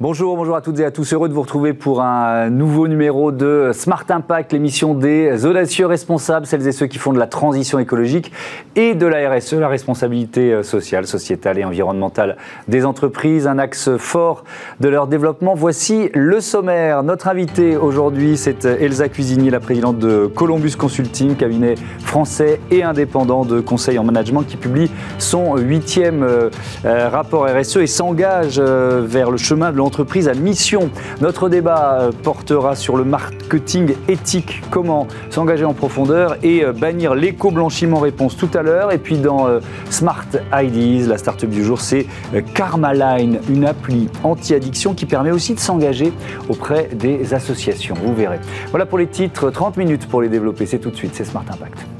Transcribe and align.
Bonjour, 0.00 0.36
bonjour 0.36 0.54
à 0.54 0.60
toutes 0.60 0.78
et 0.78 0.84
à 0.84 0.92
tous. 0.92 1.12
Heureux 1.12 1.28
de 1.28 1.34
vous 1.34 1.42
retrouver 1.42 1.72
pour 1.72 2.02
un 2.02 2.50
nouveau 2.50 2.86
numéro 2.86 3.32
de 3.32 3.72
Smart 3.74 4.04
Impact, 4.08 4.52
l'émission 4.52 4.94
des 4.94 5.44
audacieux 5.44 5.86
responsables, 5.86 6.46
celles 6.46 6.68
et 6.68 6.70
ceux 6.70 6.86
qui 6.86 6.98
font 6.98 7.12
de 7.12 7.18
la 7.18 7.26
transition 7.26 7.80
écologique 7.80 8.30
et 8.76 8.94
de 8.94 9.06
la 9.06 9.28
RSE, 9.28 9.54
la 9.54 9.66
responsabilité 9.66 10.62
sociale, 10.62 11.08
sociétale 11.08 11.58
et 11.58 11.64
environnementale 11.64 12.36
des 12.68 12.84
entreprises, 12.84 13.48
un 13.48 13.58
axe 13.58 13.90
fort 13.96 14.44
de 14.78 14.88
leur 14.88 15.08
développement. 15.08 15.54
Voici 15.56 16.10
le 16.14 16.40
sommaire. 16.40 17.02
Notre 17.02 17.26
invité 17.26 17.76
aujourd'hui, 17.76 18.36
c'est 18.36 18.66
Elsa 18.66 19.08
Cuisinier, 19.08 19.50
la 19.50 19.58
présidente 19.58 19.98
de 19.98 20.26
Columbus 20.26 20.76
Consulting, 20.78 21.34
cabinet 21.34 21.74
français 22.04 22.60
et 22.70 22.84
indépendant 22.84 23.44
de 23.44 23.58
conseil 23.58 23.98
en 23.98 24.04
management 24.04 24.44
qui 24.44 24.58
publie 24.58 24.92
son 25.18 25.56
huitième 25.56 26.22
euh, 26.22 26.50
rapport 26.84 27.48
RSE 27.48 27.78
et 27.78 27.88
s'engage 27.88 28.60
euh, 28.60 29.02
vers 29.04 29.32
le 29.32 29.38
chemin 29.38 29.72
de 29.72 29.87
entreprise 29.88 30.28
à 30.28 30.34
mission. 30.34 30.90
Notre 31.20 31.48
débat 31.48 32.00
euh, 32.00 32.12
portera 32.12 32.76
sur 32.76 32.96
le 32.96 33.04
marketing 33.04 33.94
éthique, 34.06 34.62
comment 34.70 35.08
s'engager 35.30 35.64
en 35.64 35.72
profondeur 35.72 36.36
et 36.42 36.62
euh, 36.62 36.72
bannir 36.72 37.14
l'éco-blanchiment 37.14 37.98
réponse 37.98 38.36
tout 38.36 38.50
à 38.54 38.62
l'heure. 38.62 38.92
Et 38.92 38.98
puis 38.98 39.16
dans 39.16 39.48
euh, 39.48 39.60
Smart 39.88 40.26
IDs, 40.52 41.08
la 41.08 41.16
start-up 41.16 41.48
du 41.48 41.64
jour, 41.64 41.80
c'est 41.80 42.06
Karmaline, 42.54 43.40
une 43.48 43.64
appli 43.64 44.08
anti-addiction 44.22 44.92
qui 44.92 45.06
permet 45.06 45.30
aussi 45.30 45.54
de 45.54 45.60
s'engager 45.60 46.12
auprès 46.48 46.90
des 46.92 47.32
associations. 47.32 47.94
Vous 48.04 48.14
verrez. 48.14 48.40
Voilà 48.70 48.84
pour 48.84 48.98
les 48.98 49.06
titres, 49.06 49.50
30 49.50 49.78
minutes 49.78 50.06
pour 50.06 50.20
les 50.20 50.28
développer. 50.28 50.66
C'est 50.66 50.78
tout 50.78 50.90
de 50.90 50.96
suite, 50.96 51.14
c'est 51.14 51.24
Smart 51.24 51.44
Impact. 51.50 51.97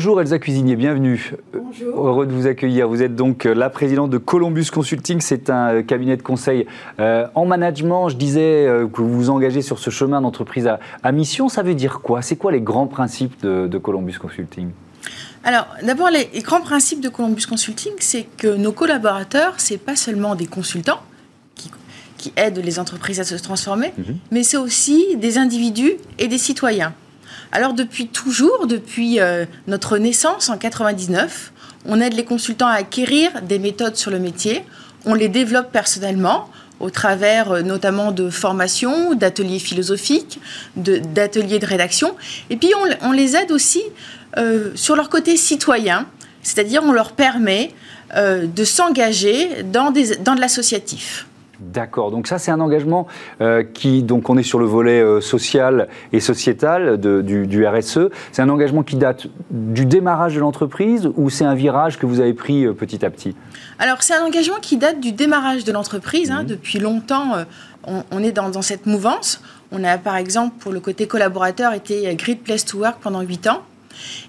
Bonjour 0.00 0.18
Elsa 0.18 0.38
Cuisinier, 0.38 0.76
bienvenue. 0.76 1.34
Bonjour. 1.52 2.06
Heureux 2.08 2.26
de 2.26 2.32
vous 2.32 2.46
accueillir. 2.46 2.88
Vous 2.88 3.02
êtes 3.02 3.14
donc 3.14 3.44
la 3.44 3.68
présidente 3.68 4.08
de 4.08 4.16
Columbus 4.16 4.70
Consulting. 4.72 5.20
C'est 5.20 5.50
un 5.50 5.82
cabinet 5.82 6.16
de 6.16 6.22
conseil 6.22 6.66
euh, 7.00 7.26
en 7.34 7.44
management. 7.44 8.08
Je 8.08 8.16
disais 8.16 8.66
euh, 8.66 8.88
que 8.88 9.02
vous 9.02 9.14
vous 9.14 9.28
engagez 9.28 9.60
sur 9.60 9.78
ce 9.78 9.90
chemin 9.90 10.22
d'entreprise 10.22 10.70
à, 11.02 11.12
mission. 11.12 11.50
Ça 11.50 11.62
veut 11.62 11.74
dire 11.74 12.00
quoi? 12.00 12.22
C'est 12.22 12.36
quoi 12.36 12.50
les 12.50 12.62
grands 12.62 12.86
principes 12.86 13.42
de, 13.42 13.76
Columbus 13.76 14.14
Consulting? 14.18 14.70
Alors, 15.44 15.66
d'abord, 15.82 16.08
les, 16.08 16.30
grands 16.40 16.62
principes 16.62 17.02
de 17.02 17.10
Columbus 17.10 17.44
Consulting, 17.46 17.92
c'est 17.98 18.26
que 18.38 18.56
nos 18.56 18.72
collaborateurs, 18.72 19.56
c'est 19.58 19.76
pas 19.76 19.96
seulement 19.96 20.34
des 20.34 20.46
consultants 20.46 21.02
qui, 22.16 22.32
aident 22.36 22.62
les 22.64 22.78
entreprises 22.78 23.20
à 23.20 23.24
se 23.24 23.34
transformer, 23.34 23.92
mhm. 23.98 24.16
mais 24.30 24.44
c'est 24.44 24.56
aussi 24.56 25.16
des 25.18 25.36
individus 25.36 25.92
et 26.18 26.26
des 26.26 26.38
citoyens. 26.38 26.94
Alors 27.52 27.72
depuis 27.72 28.06
toujours, 28.06 28.66
depuis 28.66 29.18
euh, 29.18 29.44
notre 29.66 29.98
naissance 29.98 30.48
en 30.50 30.56
99, 30.56 31.52
on 31.86 32.00
aide 32.00 32.14
les 32.14 32.24
consultants 32.24 32.68
à 32.68 32.74
acquérir 32.74 33.42
des 33.42 33.58
méthodes 33.58 33.96
sur 33.96 34.10
le 34.10 34.20
métier. 34.20 34.62
On 35.04 35.14
les 35.14 35.28
développe 35.28 35.72
personnellement 35.72 36.48
au 36.78 36.90
travers 36.90 37.50
euh, 37.50 37.62
notamment 37.62 38.12
de 38.12 38.30
formations, 38.30 39.14
d'ateliers 39.14 39.58
philosophiques, 39.58 40.38
d'ateliers 40.76 41.58
de, 41.58 41.66
rédaction. 41.66 42.14
Et 42.50 42.56
puis 42.56 42.70
on, 43.02 43.12
les 43.12 43.34
aide 43.34 43.50
aussi 43.50 43.82
euh, 44.36 44.70
sur 44.76 44.94
leur 44.94 45.08
côté 45.08 45.36
citoyen, 45.36 46.06
c'est-à-dire 46.42 46.82
on 46.84 46.92
leur 46.92 47.12
permet 47.12 47.74
de 48.12 48.64
s'engager 48.64 49.62
dans, 49.62 49.92
dans 49.92 50.34
de 50.34 50.40
l'associatif. 50.40 51.26
D'accord. 51.60 52.10
Donc 52.10 52.26
ça, 52.26 52.38
c'est 52.38 52.50
un 52.50 52.60
engagement 52.60 53.06
euh, 53.40 53.62
qui, 53.62 54.02
donc 54.02 54.30
on 54.30 54.38
est 54.38 54.42
sur 54.42 54.58
le 54.58 54.64
volet 54.64 55.00
euh, 55.02 55.20
social 55.20 55.88
et 56.12 56.20
sociétal 56.20 56.98
du, 56.98 57.66
RSE. 57.66 58.08
C'est 58.32 58.40
un 58.40 58.48
engagement 58.48 58.82
qui 58.82 58.96
date 58.96 59.26
du 59.50 59.84
démarrage 59.84 60.34
de 60.34 60.40
l'entreprise 60.40 61.10
ou 61.16 61.28
c'est 61.28 61.44
un 61.44 61.54
virage 61.54 61.98
que 61.98 62.06
vous 62.06 62.20
avez 62.20 62.32
pris 62.32 62.64
euh, 62.64 62.72
petit 62.72 63.04
à 63.04 63.10
petit? 63.10 63.36
Alors 63.78 64.02
c'est 64.02 64.14
un 64.14 64.24
engagement 64.24 64.56
qui 64.62 64.78
date 64.78 65.00
du 65.00 65.12
démarrage 65.12 65.64
de 65.64 65.72
l'entreprise. 65.72 66.30
Hein. 66.30 66.44
Mmh. 66.44 66.46
Depuis 66.46 66.78
longtemps, 66.78 67.34
on, 67.86 68.22
est 68.22 68.32
dans, 68.32 68.62
cette 68.62 68.86
mouvance. 68.86 69.42
On 69.70 69.84
a 69.84 69.98
par 69.98 70.16
exemple, 70.16 70.56
pour 70.58 70.72
le 70.72 70.80
côté 70.80 71.06
collaborateur, 71.06 71.74
été 71.74 72.14
Great 72.14 72.42
Place 72.42 72.64
to 72.64 72.78
Work 72.78 73.00
pendant 73.00 73.20
8 73.20 73.48
ans. 73.48 73.62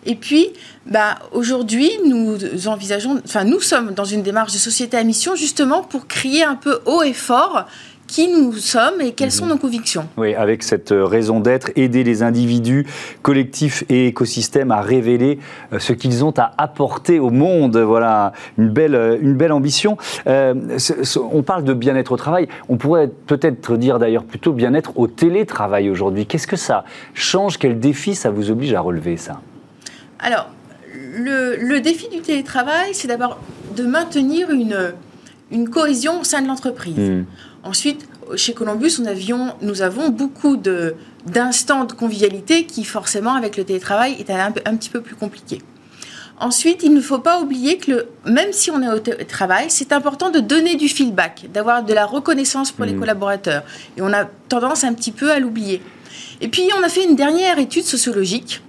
Et 0.05 0.16
puis, 0.16 0.49
bah, 0.85 1.19
aujourd'hui, 1.31 1.89
nous 2.05 2.38
envisageons, 2.67 3.22
enfin, 3.23 3.44
nous 3.44 3.59
sommes 3.59 3.94
dans 3.94 4.05
une 4.05 4.23
démarche 4.23 4.53
de 4.53 4.57
société 4.57 4.97
à 4.97 5.03
mission 5.03 5.35
justement 5.35 5.83
pour 5.83 6.07
crier 6.07 6.44
un 6.44 6.55
peu 6.55 6.79
haut 6.85 7.03
et 7.03 7.13
fort 7.13 7.66
qui 8.11 8.27
nous 8.27 8.51
sommes 8.53 8.99
et 8.99 9.13
quelles 9.13 9.31
sont 9.31 9.45
mhm. 9.45 9.51
nos 9.51 9.57
convictions. 9.57 10.05
Oui, 10.17 10.35
avec 10.35 10.63
cette 10.63 10.91
euh, 10.91 11.05
raison 11.05 11.39
d'être, 11.39 11.72
aider 11.77 12.03
les 12.03 12.23
individus, 12.23 12.85
collectifs 13.22 13.85
et 13.89 14.07
écosystèmes 14.07 14.72
à 14.72 14.81
révéler 14.81 15.39
euh, 15.72 15.79
ce 15.79 15.93
qu'ils 15.93 16.25
ont 16.25 16.33
à 16.38 16.51
apporter 16.57 17.19
au 17.19 17.29
monde. 17.29 17.78
Voilà, 17.78 18.33
une 18.57 18.69
belle, 18.69 18.95
euh, 18.95 19.17
une 19.22 19.35
belle 19.35 19.53
ambition. 19.53 19.97
on 20.28 21.43
parle 21.43 21.63
de 21.63 21.73
bien-être 21.73 22.11
au 22.11 22.17
travail. 22.17 22.49
On 22.67 22.75
pourrait 22.75 23.07
peut-être 23.07 23.78
dire 23.78 23.97
d'ailleurs 23.97 24.25
plutôt 24.25 24.51
bien-être 24.51 24.99
au 24.99 25.07
télétravail 25.07 25.89
aujourd'hui. 25.89 26.25
Qu'est-ce 26.25 26.47
que 26.47 26.57
ça 26.57 26.83
change? 27.13 27.57
Quel 27.57 27.79
défi 27.79 28.13
ça 28.13 28.29
vous 28.29 28.51
oblige 28.51 28.73
à 28.73 28.81
relever 28.81 29.16
ça? 29.16 29.39
Alors, 30.22 30.50
le, 30.94 31.80
défi 31.80 32.08
du 32.09 32.22
télétravail, 32.22 32.94
c'est 32.94 33.08
d'abord 33.08 33.40
de 33.76 33.84
maintenir 33.84 34.50
une, 34.52 35.70
cohésion 35.70 36.22
au 36.22 36.24
sein 36.24 36.42
de 36.42 36.48
l'entreprise. 36.48 36.98
Hmm. 36.98 37.26
Ensuite, 37.64 38.08
chez 38.36 38.54
Columbus, 38.54 39.02
nous 39.62 39.82
avons 39.82 40.09
beaucoup 40.09 40.58
d'instants 40.58 41.86
de, 41.86 41.94
convivialité 41.94 42.66
qui, 42.66 42.84
forcément, 42.84 43.34
avec 43.34 43.58
le 43.58 43.64
télétravail, 43.64 44.16
est 44.20 44.30
un, 44.30 44.52
petit 44.52 44.90
peu 44.90 45.02
plus 45.02 45.16
compliqué. 45.16 45.62
Ensuite, 46.40 46.82
il 46.84 46.94
ne 46.94 47.02
faut 47.02 47.20
pas 47.20 47.40
oublier 47.40 47.78
que 47.78 48.08
même 48.26 48.52
si 48.52 48.72
on 48.72 48.82
est 48.82 48.90
au 48.90 49.00
télétravail, 49.00 49.66
c'est 49.70 49.92
important 49.92 50.32
de 50.32 50.40
donner 50.40 50.76
du 50.76 50.88
feedback, 50.88 51.48
d'avoir 51.53 51.84
de 51.84 51.94
la 51.94 52.06
reconnaissance 52.06 52.72
pour 52.72 52.86
les 52.86 52.94
hmm. 52.94 53.00
collaborateurs. 53.00 53.64
Et 53.98 54.02
on 54.02 54.14
a 54.14 54.26
tendance 54.50 54.84
un 54.84 54.94
petit 54.94 55.12
peu 55.12 55.32
à 55.32 55.40
l'oublier. 55.40 55.82
Et 56.42 56.48
puis, 56.48 56.64
on 56.80 56.84
a 56.84 56.90
fait 56.90 57.03
une 57.03 57.16
dernière 57.16 57.59
étude 57.59 57.84
sociologique 57.84 58.62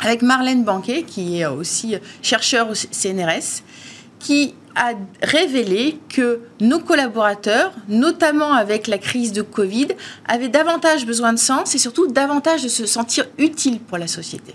avec 0.00 0.22
Marlène 0.22 0.64
Banquet, 0.64 1.02
qui 1.02 1.40
est 1.40 1.46
aussi 1.46 1.96
chercheur 2.22 2.70
au 2.70 2.74
CNRS, 2.74 3.62
qui 4.18 4.54
a 4.74 4.92
révélé 5.22 5.98
que 6.08 6.40
nos 6.60 6.78
collaborateurs, 6.78 7.72
notamment 7.88 8.52
avec 8.52 8.86
la 8.86 8.98
crise 8.98 9.32
de 9.32 9.42
Covid, 9.42 9.88
avaient 10.28 10.48
davantage 10.48 11.06
besoin 11.06 11.32
de 11.32 11.38
sens 11.38 11.74
et 11.74 11.78
surtout 11.78 12.06
davantage 12.08 12.62
de 12.62 12.68
se 12.68 12.84
sentir 12.84 13.24
utiles 13.38 13.80
pour 13.80 13.96
la 13.98 14.06
société. 14.06 14.54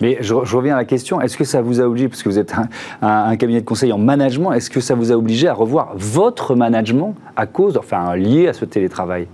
Mais 0.00 0.18
je, 0.20 0.34
reviens 0.34 0.74
à 0.74 0.78
la 0.78 0.84
question, 0.84 1.20
est-ce 1.20 1.36
que 1.36 1.44
ça 1.44 1.60
vous 1.60 1.80
a 1.80 1.84
obligé, 1.84 2.08
parce 2.08 2.22
que 2.22 2.28
vous 2.28 2.38
êtes 2.38 2.54
un, 3.02 3.36
cabinet 3.36 3.60
de 3.60 3.66
conseil 3.66 3.92
en 3.92 3.98
management, 3.98 4.52
est-ce 4.52 4.70
que 4.70 4.80
ça 4.80 4.94
vous 4.94 5.12
a 5.12 5.16
obligé 5.16 5.48
à 5.48 5.54
revoir 5.54 5.92
votre 5.96 6.54
management 6.54 7.14
à 7.36 7.46
cause, 7.46 7.76
enfin 7.76 8.14
lié 8.16 8.48
à 8.48 8.52
ce 8.52 8.64
télétravail? 8.64 9.26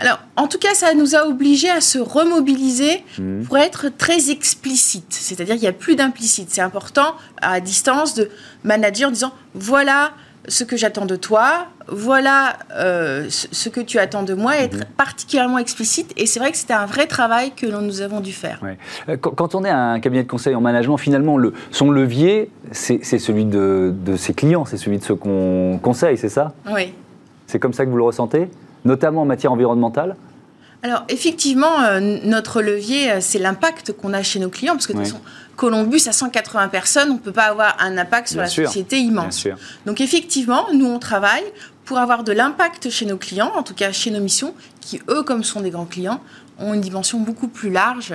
Alors, 0.00 0.18
en 0.36 0.48
tout 0.48 0.58
cas, 0.58 0.72
ça 0.72 0.94
nous 0.94 1.14
a 1.14 1.26
obligés 1.26 1.68
à 1.68 1.82
se 1.82 1.98
remobiliser 1.98 3.04
mmh. 3.18 3.42
pour 3.42 3.58
être 3.58 3.90
très 3.90 4.30
explicite. 4.30 5.12
C'est-à-dire 5.12 5.56
qu'il 5.56 5.62
n'y 5.62 5.68
a 5.68 5.74
plus 5.74 5.94
d'implicite. 5.94 6.48
C'est 6.50 6.62
important, 6.62 7.14
à 7.42 7.60
distance, 7.60 8.14
de 8.14 8.30
manager 8.64 9.10
en 9.10 9.12
disant 9.12 9.32
voilà 9.52 10.12
ce 10.48 10.64
que 10.64 10.74
j'attends 10.74 11.04
de 11.04 11.16
toi, 11.16 11.66
voilà 11.86 12.56
euh, 12.74 13.26
ce 13.28 13.68
que 13.68 13.82
tu 13.82 13.98
attends 13.98 14.22
de 14.22 14.32
moi, 14.32 14.56
être 14.56 14.78
mmh. 14.78 14.84
particulièrement 14.96 15.58
explicite. 15.58 16.14
Et 16.16 16.24
c'est 16.24 16.40
vrai 16.40 16.50
que 16.50 16.56
c'était 16.56 16.72
un 16.72 16.86
vrai 16.86 17.06
travail 17.06 17.52
que 17.54 17.66
nous 17.66 18.00
avons 18.00 18.20
dû 18.20 18.32
faire. 18.32 18.58
Euh, 19.06 19.18
quand 19.18 19.54
on 19.54 19.64
est 19.66 19.70
un 19.70 20.00
cabinet 20.00 20.22
de 20.22 20.28
conseil 20.28 20.54
en 20.54 20.62
management, 20.62 20.96
finalement, 20.96 21.36
le, 21.36 21.52
son 21.70 21.90
levier, 21.90 22.50
c'est 22.72 23.02
celui 23.02 23.44
de, 23.44 23.92
de 23.94 24.16
ses 24.16 24.32
clients, 24.32 24.64
c'est 24.64 24.78
celui 24.78 24.98
de 24.98 25.04
ceux 25.04 25.14
qu'on 25.14 25.78
conseille, 25.82 26.16
c'est 26.16 26.30
ça? 26.30 26.54
Oui. 26.72 26.94
C'est 27.46 27.58
comme 27.58 27.74
ça 27.74 27.84
que 27.84 27.90
vous 27.90 27.98
le 27.98 28.04
ressentez? 28.04 28.48
Notamment 28.84 29.22
en 29.22 29.26
matière 29.26 29.52
environnementale 29.52 30.16
alors 30.82 31.04
effectivement, 31.08 31.82
euh, 31.82 32.00
notre 32.00 32.62
levier, 32.62 33.10
euh, 33.10 33.18
c'est 33.20 33.38
l'impact 33.38 33.92
qu'on 33.92 34.14
a 34.14 34.22
chez 34.22 34.38
nos 34.38 34.48
clients, 34.48 34.72
parce 34.72 34.86
que 34.86 34.92
de 34.92 34.98
toute 34.98 35.08
façon, 35.08 35.20
Columbus 35.56 36.00
à 36.06 36.12
180 36.12 36.68
personnes, 36.68 37.10
on 37.10 37.14
ne 37.14 37.18
peut 37.18 37.32
pas 37.32 37.44
avoir 37.44 37.76
un 37.80 37.98
impact 37.98 38.28
sur 38.28 38.40
la 38.40 38.48
société 38.48 38.98
immense. 38.98 39.46
Donc 39.84 40.00
effectivement, 40.00 40.66
nous 40.72 40.86
on 40.86 40.98
travaille 40.98 41.44
pour 41.84 41.98
avoir 41.98 42.24
de 42.24 42.32
l'impact 42.32 42.88
chez 42.88 43.04
nos 43.04 43.18
clients, 43.18 43.52
en 43.54 43.62
tout 43.62 43.74
cas 43.74 43.92
chez 43.92 44.10
nos 44.10 44.20
missions, 44.20 44.54
qui 44.80 45.00
eux, 45.10 45.22
comme 45.22 45.44
sont 45.44 45.60
des 45.60 45.70
grands 45.70 45.84
clients, 45.84 46.20
ont 46.58 46.72
une 46.72 46.80
dimension 46.80 47.18
beaucoup 47.18 47.48
plus 47.48 47.70
large 47.70 48.14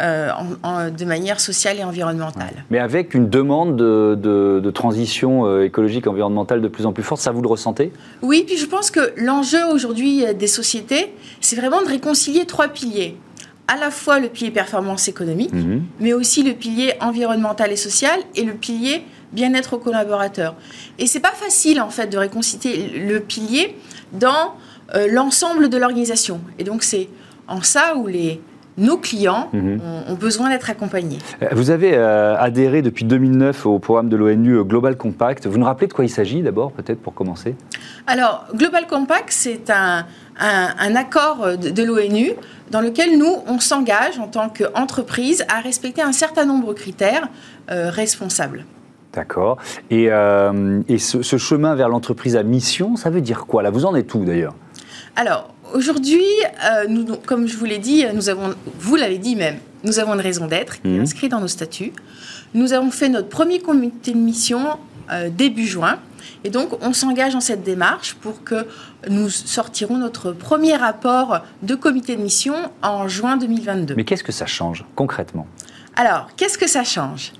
euh, 0.00 0.90
de 0.90 1.04
manière 1.04 1.40
sociale 1.40 1.78
et 1.80 1.82
environnementale. 1.82 2.64
Mais 2.70 2.78
avec 2.78 3.14
une 3.14 3.28
demande 3.28 3.76
de, 3.76 4.70
transition 4.70 5.44
euh, 5.44 5.64
écologique 5.64 6.06
environnementale 6.06 6.60
de 6.60 6.68
plus 6.68 6.86
en 6.86 6.92
plus 6.92 7.02
forte, 7.02 7.20
ça 7.20 7.32
vous 7.32 7.42
le 7.42 7.48
ressentez? 7.48 7.90
Oui, 8.22 8.44
puis 8.46 8.56
je 8.58 8.66
pense 8.66 8.92
que 8.92 9.12
l'enjeu 9.16 9.58
aujourd'hui 9.72 10.24
euh, 10.24 10.34
des 10.34 10.46
sociétés, 10.46 11.12
c'est 11.40 11.56
vraiment 11.56 11.82
de 11.82 11.88
réconcilier 11.88 12.44
trois 12.46 12.68
piliers 12.68 13.16
à 13.66 13.76
la 13.76 13.90
fois 13.90 14.20
le 14.20 14.28
pilier 14.28 14.52
performance 14.52 15.08
économique, 15.08 15.52
mhm. 15.52 15.82
mais 15.98 16.12
aussi 16.12 16.44
le 16.44 16.52
pilier 16.52 16.94
environnemental 17.00 17.72
et 17.72 17.76
social 17.76 18.20
et 18.36 18.44
le 18.44 18.52
pilier 18.52 19.02
bien-être 19.32 19.74
aux 19.74 19.78
collaborateurs. 19.78 20.54
Et 21.00 21.08
c'est 21.08 21.18
pas 21.18 21.34
facile 21.34 21.80
en 21.80 21.90
fait 21.90 22.06
de 22.06 22.18
réconcilier 22.18 22.88
le 23.04 23.18
pilier 23.18 23.76
dans 24.12 24.54
l'ensemble 25.10 25.68
de 25.68 25.76
l'organisation. 25.76 26.40
Et 26.58 26.64
donc 26.64 26.82
c'est 26.82 27.10
en 27.46 27.60
ça 27.62 27.94
où 27.96 28.06
les 28.06 28.40
nos 28.78 28.96
clients 28.96 29.50
mhm. 29.52 29.80
ont, 30.08 30.14
besoin 30.14 30.48
d'être 30.50 30.70
accompagnés. 30.70 31.18
Vous 31.52 31.70
avez 31.70 31.96
adhéré 31.96 32.82
depuis 32.82 33.04
2009 33.04 33.66
au 33.66 33.78
programme 33.78 34.08
de 34.08 34.16
l'ONU 34.16 34.64
Global 34.64 34.96
Compact. 34.96 35.46
Vous 35.46 35.58
nous 35.58 35.66
rappelez 35.66 35.86
de 35.86 35.92
quoi 35.92 36.04
il 36.04 36.10
s'agit 36.10 36.42
d'abord, 36.42 36.72
peut-être 36.72 37.00
pour 37.00 37.14
commencer? 37.14 37.54
Alors, 38.06 38.46
Global 38.54 38.86
Compact, 38.86 39.28
c'est 39.30 39.70
un, 39.70 40.06
un, 40.38 40.96
accord 40.96 41.58
de, 41.58 41.82
l'ONU 41.82 42.32
dans 42.70 42.80
lequel 42.80 43.18
nous, 43.18 43.36
on 43.46 43.60
s'engage 43.60 44.18
en 44.18 44.28
tant 44.28 44.48
qu'entreprise 44.48 45.44
à 45.48 45.60
respecter 45.60 46.02
un 46.02 46.12
certain 46.12 46.44
nombre 46.44 46.68
de 46.68 46.78
critères 46.78 47.28
responsables. 47.68 48.64
D'accord. 49.12 49.58
Et, 49.90 50.10
euh, 50.10 50.80
ce, 50.98 51.38
chemin 51.38 51.74
vers 51.74 51.88
l'entreprise 51.88 52.36
à 52.36 52.42
mission, 52.42 52.96
ça 52.96 53.10
veut 53.10 53.20
dire 53.20 53.46
quoi? 53.46 53.62
Là, 53.62 53.70
vous 53.70 53.84
en 53.84 53.94
êtes 53.94 54.12
où 54.14 54.24
d'ailleurs? 54.24 54.54
Alors, 55.16 55.54
aujourd'hui, 55.74 56.24
euh, 56.64 57.16
comme 57.26 57.46
je 57.46 57.56
vous 57.56 57.64
l'ai 57.64 57.78
dit, 57.78 58.04
nous 58.14 58.28
avons, 58.28 58.54
vous 58.78 58.96
l'avez 58.96 59.18
dit 59.18 59.36
même, 59.36 59.58
nous 59.84 59.98
avons 59.98 60.14
une 60.14 60.20
raison 60.20 60.46
d'être 60.46 60.80
qui 60.80 60.88
est 60.88 60.96
mhm. 60.96 61.02
inscrite 61.02 61.30
dans 61.30 61.40
nos 61.40 61.48
statuts. 61.48 61.92
Nous 62.54 62.72
avons 62.72 62.90
fait 62.90 63.08
notre 63.08 63.28
premier 63.28 63.60
comité 63.60 64.12
de 64.12 64.18
mission 64.18 64.78
euh, 65.10 65.28
début 65.30 65.66
juin. 65.66 65.98
Et 66.44 66.50
donc, 66.50 66.70
on 66.82 66.92
s'engage 66.92 67.32
dans 67.32 67.40
cette 67.40 67.62
démarche 67.62 68.14
pour 68.14 68.44
que 68.44 68.66
nous 69.08 69.28
sortirons 69.28 69.96
notre 69.96 70.32
premier 70.32 70.76
rapport 70.76 71.40
de 71.62 71.74
comité 71.74 72.16
de 72.16 72.22
mission 72.22 72.54
en 72.82 73.08
juin 73.08 73.36
2022. 73.36 73.94
Mais 73.96 74.04
qu'est-ce 74.04 74.24
que 74.24 74.32
ça 74.32 74.46
change 74.46 74.84
concrètement? 74.94 75.46
Alors, 75.96 76.28
qu'est-ce 76.36 76.58
que 76.58 76.68
ça 76.68 76.84
change? 76.84 77.32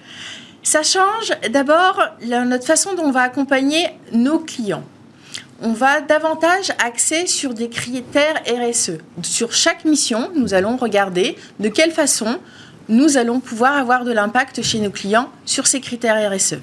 Ça 0.63 0.83
change 0.83 1.33
d'abord 1.51 2.01
notre 2.23 2.65
façon 2.65 2.95
dont 2.95 3.05
on 3.05 3.11
va 3.11 3.23
accompagner 3.23 3.87
nos 4.13 4.39
clients. 4.39 4.85
On 5.61 5.73
va 5.73 6.01
davantage 6.01 6.71
axer 6.79 7.27
sur 7.27 7.53
des 7.53 7.69
critères 7.69 8.41
RSE. 8.47 8.99
Sur 9.23 9.53
chaque 9.53 9.85
mission, 9.85 10.31
nous 10.37 10.55
allons 10.55 10.77
regarder 10.77 11.37
de 11.59 11.69
quelle 11.69 11.91
façon 11.91 12.39
nous 12.89 13.17
allons 13.17 13.41
pouvoir 13.41 13.77
avoir 13.77 14.05
de 14.05 14.13
l'impact 14.13 14.63
chez 14.63 14.79
nos 14.79 14.91
clients 14.91 15.29
sur 15.45 15.67
ces 15.67 15.81
critères 15.81 16.33
RSE. 16.33 16.59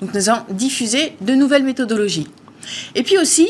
Nous 0.00 0.28
allons 0.28 0.44
diffuser 0.50 1.16
de 1.22 1.34
nouvelles 1.34 1.64
méthodologies. 1.64 2.28
Et 2.94 3.02
puis 3.02 3.18
aussi, 3.18 3.48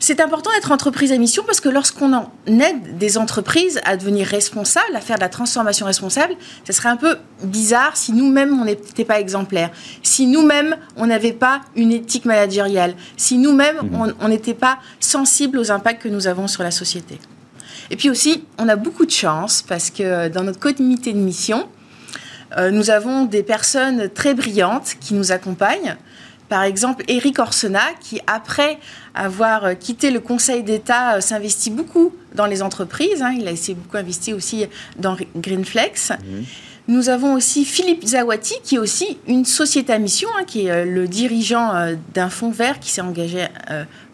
c'est 0.00 0.20
important 0.20 0.50
d'être 0.52 0.70
entreprise 0.70 1.10
à 1.12 1.18
mission 1.18 1.42
parce 1.44 1.60
que 1.60 1.68
lorsqu'on 1.68 2.12
en 2.12 2.30
aide 2.46 2.98
des 2.98 3.18
entreprises 3.18 3.80
à 3.84 3.96
devenir 3.96 4.26
responsables, 4.26 4.94
à 4.94 5.00
faire 5.00 5.16
de 5.16 5.22
la 5.22 5.28
transformation 5.28 5.86
responsable, 5.86 6.34
ce 6.64 6.72
serait 6.72 6.88
un 6.88 6.96
peu 6.96 7.16
bizarre 7.42 7.96
si 7.96 8.12
nous-mêmes 8.12 8.60
on 8.60 8.64
n'était 8.64 9.04
pas 9.04 9.18
exemplaires, 9.18 9.70
si 10.02 10.26
nous-mêmes 10.26 10.76
on 10.96 11.06
n'avait 11.06 11.32
pas 11.32 11.62
une 11.74 11.92
éthique 11.92 12.26
managériale, 12.26 12.94
si 13.16 13.38
nous-mêmes 13.38 13.82
mmh. 13.82 14.14
on 14.20 14.28
n'était 14.28 14.54
pas 14.54 14.78
sensible 15.00 15.58
aux 15.58 15.72
impacts 15.72 16.02
que 16.02 16.08
nous 16.08 16.28
avons 16.28 16.46
sur 16.46 16.62
la 16.62 16.70
société. 16.70 17.18
Et 17.90 17.96
puis 17.96 18.10
aussi, 18.10 18.44
on 18.58 18.68
a 18.68 18.76
beaucoup 18.76 19.06
de 19.06 19.10
chance 19.10 19.62
parce 19.62 19.90
que 19.90 20.28
dans 20.28 20.44
notre 20.44 20.60
comité 20.60 21.12
de 21.12 21.18
mission, 21.18 21.68
euh, 22.56 22.70
nous 22.70 22.90
avons 22.90 23.24
des 23.24 23.42
personnes 23.42 24.08
très 24.08 24.34
brillantes 24.34 24.96
qui 25.00 25.14
nous 25.14 25.32
accompagnent. 25.32 25.96
Par 26.48 26.62
exemple, 26.62 27.04
Eric 27.08 27.38
Orsena, 27.38 27.84
qui 28.00 28.20
après 28.26 28.78
avoir 29.14 29.78
quitté 29.78 30.10
le 30.10 30.20
Conseil 30.20 30.62
d'État 30.62 31.16
euh, 31.16 31.20
s'investit 31.20 31.70
beaucoup 31.70 32.14
dans 32.34 32.46
les 32.46 32.62
entreprises. 32.62 33.22
Hein. 33.22 33.34
il 33.38 33.46
a 33.48 33.50
essayé 33.50 33.74
beaucoup 33.74 33.96
investi 33.96 34.32
aussi 34.32 34.66
dans 34.96 35.16
Greenflex. 35.36 36.10
Mhm. 36.10 36.44
Nous 36.88 37.10
avons 37.10 37.34
aussi 37.34 37.66
Philippe 37.66 38.06
Zawati, 38.06 38.54
qui 38.64 38.76
est 38.76 38.78
aussi 38.78 39.18
une 39.26 39.44
société 39.44 39.92
à 39.92 39.98
mission, 39.98 40.30
hein, 40.38 40.44
qui 40.46 40.66
est 40.66 40.70
euh, 40.70 40.84
le 40.84 41.06
dirigeant 41.06 41.74
euh, 41.74 41.96
d'un 42.14 42.30
fonds 42.30 42.50
vert 42.50 42.80
qui 42.80 42.90
s'est 42.90 43.02
engagé 43.02 43.46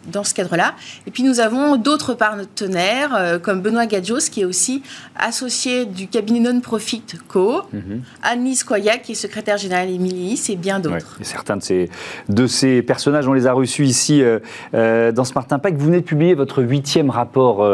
dans 0.07 0.23
ce 0.23 0.33
cadre-là. 0.33 0.75
Et 1.07 1.11
puis 1.11 1.23
nous 1.23 1.39
avons 1.39 1.77
d'autres 1.77 2.13
partenaires 2.13 3.15
euh, 3.15 3.39
comme 3.39 3.61
Benoît 3.61 3.85
Gadjos 3.85 4.29
qui 4.31 4.41
est 4.41 4.45
aussi 4.45 4.83
associé 5.17 5.85
du 5.85 6.07
cabinet 6.07 6.39
non-profit 6.39 7.03
Co, 7.27 7.63
mm 7.73 7.79
Anne-Lise 8.23 8.65
qui 9.03 9.11
est 9.11 9.15
secrétaire 9.15 9.57
générale 9.57 9.89
Emilie 9.89 10.41
et 10.49 10.55
bien 10.55 10.79
d'autres. 10.79 11.17
certains 11.21 11.57
de 11.57 11.63
ces, 11.63 11.89
de 12.29 12.47
ces 12.47 12.81
personnages, 12.81 13.27
on 13.27 13.33
les 13.33 13.47
a 13.47 13.53
reçus 13.53 13.85
ici 13.85 14.21
euh, 14.21 14.39
euh, 14.73 15.11
dans 15.11 15.23
Smart 15.23 15.45
Impact. 15.49 15.77
Vous 15.77 15.85
venez 15.85 16.01
de 16.01 16.05
publier 16.05 16.33
votre 16.33 16.61
huitième 16.61 17.09
rapport 17.09 17.65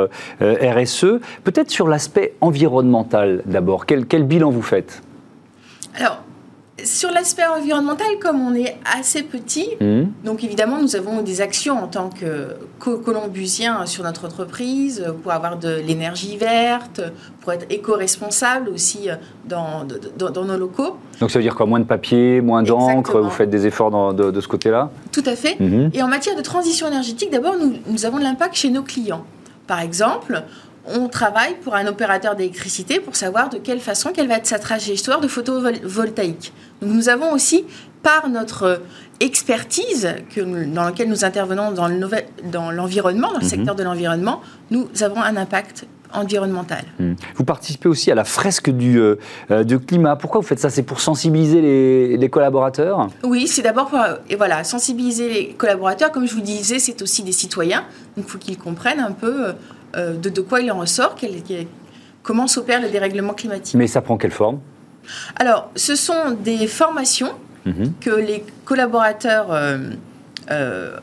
RSE. 0.42 1.20
Peut-être 1.44 1.70
sur 1.70 1.88
l'aspect 1.88 2.34
environnemental 2.42 3.42
d'abord. 3.46 3.86
Quel, 3.86 4.06
quel 4.06 4.24
bilan 4.24 4.52
vous 4.52 4.62
faites? 4.62 5.02
Alors, 5.96 6.24
sur 6.86 7.12
l'aspect 7.12 7.46
environnemental, 7.46 8.08
comme 8.22 8.40
on 8.42 8.54
est 8.56 8.78
assez 8.86 9.24
petit, 9.24 9.70
mmh. 9.80 10.04
donc 10.24 10.44
évidemment 10.44 10.80
nous 10.82 10.96
avons 10.96 11.22
des 11.22 11.42
actions 11.42 11.84
en 11.84 11.88
tant 11.88 12.10
que 12.10 12.58
colombusien 12.80 13.86
sur 13.86 14.04
notre 14.04 14.26
entreprise 14.26 15.06
pour 15.22 15.32
avoir 15.32 15.58
de 15.58 15.82
l'énergie 15.86 16.38
verte, 16.38 17.02
pour 17.42 17.54
être 17.54 17.66
éco-responsable 17.70 18.70
aussi 18.70 19.10
dans, 19.48 19.86
dans, 20.18 20.46
nos 20.46 20.58
locaux. 20.58 20.98
Donc 21.20 21.32
ça 21.32 21.40
veut 21.40 21.44
dire 21.44 21.56
quoi? 21.56 21.66
Moins 21.66 21.80
de 21.80 21.86
papier, 21.86 22.42
moins 22.42 22.64
d'encre? 22.64 23.20
Vous 23.20 23.30
faites 23.30 23.50
des 23.50 23.68
efforts 23.68 24.14
de, 24.14 24.42
ce 24.42 24.48
côté-là? 24.48 24.90
Tout 25.12 25.24
à 25.26 25.36
fait. 25.36 25.60
Mmh. 25.60 25.90
Et 25.94 26.02
en 26.02 26.08
matière 26.08 26.36
de 26.36 26.42
transition 26.42 26.88
énergétique, 26.88 27.32
d'abord 27.32 27.56
nous, 27.60 27.74
nous 27.88 28.06
avons 28.06 28.18
de 28.18 28.24
l'impact 28.24 28.56
chez 28.56 28.70
nos 28.70 28.84
clients. 28.84 29.24
Par 29.68 29.80
exemple, 29.80 30.44
on 30.86 31.08
travaille 31.08 31.56
pour 31.64 31.76
un 31.76 31.88
opérateur 31.88 32.36
d'électricité 32.36 33.00
pour 33.00 33.16
savoir 33.16 33.50
de 33.50 33.58
quelle 33.58 33.80
façon 33.80 34.12
quelle 34.14 34.28
va 34.28 34.38
être 34.38 34.48
sa 34.48 34.60
trajectoire 34.60 35.22
de 35.22 35.28
photovoltaïque. 35.28 36.54
Donc 36.82 36.92
nous 36.92 37.10
avons 37.10 37.32
aussi, 37.34 37.66
par 38.02 38.30
notre 38.30 38.82
expertise 39.20 40.16
que 40.34 40.42
dans 40.66 40.84
laquelle 40.84 41.10
nous 41.10 41.24
intervenons 41.24 41.72
dans 41.72 41.88
l'environnement, 42.72 43.28
dans, 43.28 43.40
le, 43.40 43.44
mhm. 43.44 43.50
secteur 43.50 43.76
de 43.76 43.84
l'environnement, 43.84 44.42
nous 44.72 44.88
avons 45.02 45.22
un 45.22 45.38
impact 45.38 45.86
environnemental. 46.14 46.84
Mhm. 47.00 47.16
Vous 47.36 47.46
participez 47.46 47.88
aussi 47.88 48.12
à 48.12 48.16
la 48.16 48.24
fresque 48.24 48.70
du, 48.72 49.00
euh, 49.00 49.16
euh, 49.52 49.80
climat. 49.80 50.16
Pourquoi 50.16 50.42
vous 50.42 50.48
faites 50.48 50.60
ça? 50.60 50.70
C'est 50.70 50.84
pour 50.84 51.00
sensibiliser 51.00 51.62
les, 52.18 52.30
collaborateurs? 52.30 53.08
Oui, 53.24 53.48
c'est 53.48 53.62
d'abord 53.62 53.88
pour 53.88 54.00
et 54.30 54.36
voilà, 54.36 54.64
sensibiliser 54.64 55.30
les 55.30 55.48
collaborateurs. 55.54 56.12
Comme 56.12 56.28
je 56.28 56.34
vous 56.34 56.42
disais, 56.42 56.80
c'est 56.80 57.02
aussi 57.02 57.24
des 57.24 57.32
citoyens. 57.32 57.86
Donc 58.18 58.26
il 58.26 58.32
faut 58.32 58.38
qu'ils 58.40 58.58
comprennent 58.58 59.00
un 59.00 59.12
peu 59.12 59.54
euh, 59.96 60.16
de, 60.16 60.30
de, 60.30 60.42
quoi 60.42 60.62
il 60.62 60.72
en 60.72 60.80
ressort, 60.80 61.16
comment 62.24 62.48
s'opère 62.48 62.82
le 62.82 62.90
dérèglement 62.90 63.34
climatique. 63.34 63.76
Mais 63.76 63.88
ça 63.88 64.02
prend 64.02 64.18
quelle 64.18 64.32
forme? 64.32 64.60
Alors, 65.36 65.72
ce 65.76 65.96
sont 65.96 66.32
des 66.44 66.68
formations 66.68 67.34
mhm. 67.66 67.94
que 68.00 68.10
les 68.10 68.44
collaborateurs 68.66 69.52
euh, 69.52 69.78
euh, 70.52 70.98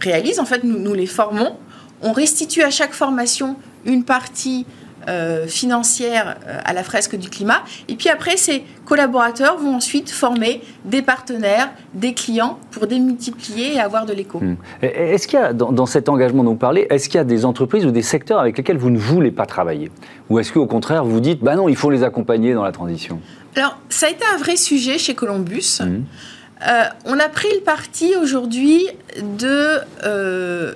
réalisent. 0.00 0.40
En 0.40 0.44
fait, 0.44 0.64
nous, 0.64 0.94
les 0.94 1.06
formons. 1.06 1.56
On 2.02 2.12
restitue 2.12 2.62
à 2.62 2.70
chaque 2.70 2.92
formation 2.92 3.56
une 3.84 4.04
partie 4.04 4.66
euh, 5.08 5.46
financière 5.46 6.36
à 6.64 6.72
la 6.72 6.82
fresque 6.82 7.16
du 7.16 7.30
climat. 7.30 7.62
Et 7.88 7.96
puis 7.96 8.08
après, 8.08 8.36
ces 8.36 8.64
collaborateurs 8.84 9.58
vont 9.58 9.76
ensuite 9.76 10.10
former 10.10 10.62
des 10.84 11.02
partenaires, 11.02 11.70
des 11.94 12.12
clients 12.14 12.58
pour 12.70 12.86
démultiplier 12.86 13.74
et 13.74 13.80
avoir 13.80 14.06
de 14.06 14.12
l'écho. 14.12 14.40
Hmm. 14.40 14.56
Est-ce 14.82 15.28
qu'il 15.28 15.38
y 15.38 15.42
a, 15.42 15.52
dans, 15.52 15.86
cet 15.86 16.08
engagement 16.08 16.44
dont 16.44 16.50
vous 16.50 16.56
parlez, 16.56 16.86
est-ce 16.90 17.08
qu'il 17.08 17.18
y 17.18 17.20
a 17.20 17.24
des 17.24 17.44
entreprises 17.44 17.86
ou 17.86 17.90
des 17.90 18.02
secteurs 18.02 18.40
avec 18.40 18.58
lesquels 18.58 18.78
vous 18.78 18.90
ne 18.90 18.98
voulez 18.98 19.30
pas 19.30 19.46
travailler? 19.46 19.90
Ou 20.28 20.38
est-ce 20.38 20.52
qu'au 20.52 20.66
contraire, 20.66 21.04
vous 21.04 21.20
dites, 21.20 21.40
bah 21.40 21.56
non, 21.56 21.68
il 21.68 21.76
faut 21.76 21.90
les 21.90 22.02
accompagner 22.02 22.54
dans 22.54 22.64
la 22.64 22.72
transition? 22.72 23.20
Alors, 23.56 23.78
ça 23.88 24.06
a 24.06 24.10
été 24.10 24.24
un 24.34 24.38
vrai 24.38 24.56
sujet 24.56 24.98
chez 24.98 25.14
Columbus. 25.14 25.80
Mmh. 25.80 26.02
Euh, 26.66 26.82
on 27.06 27.18
a 27.18 27.28
pris 27.28 27.48
le 27.54 27.60
parti 27.60 28.14
aujourd'hui 28.20 28.86
de 29.22 29.78
euh, 30.04 30.74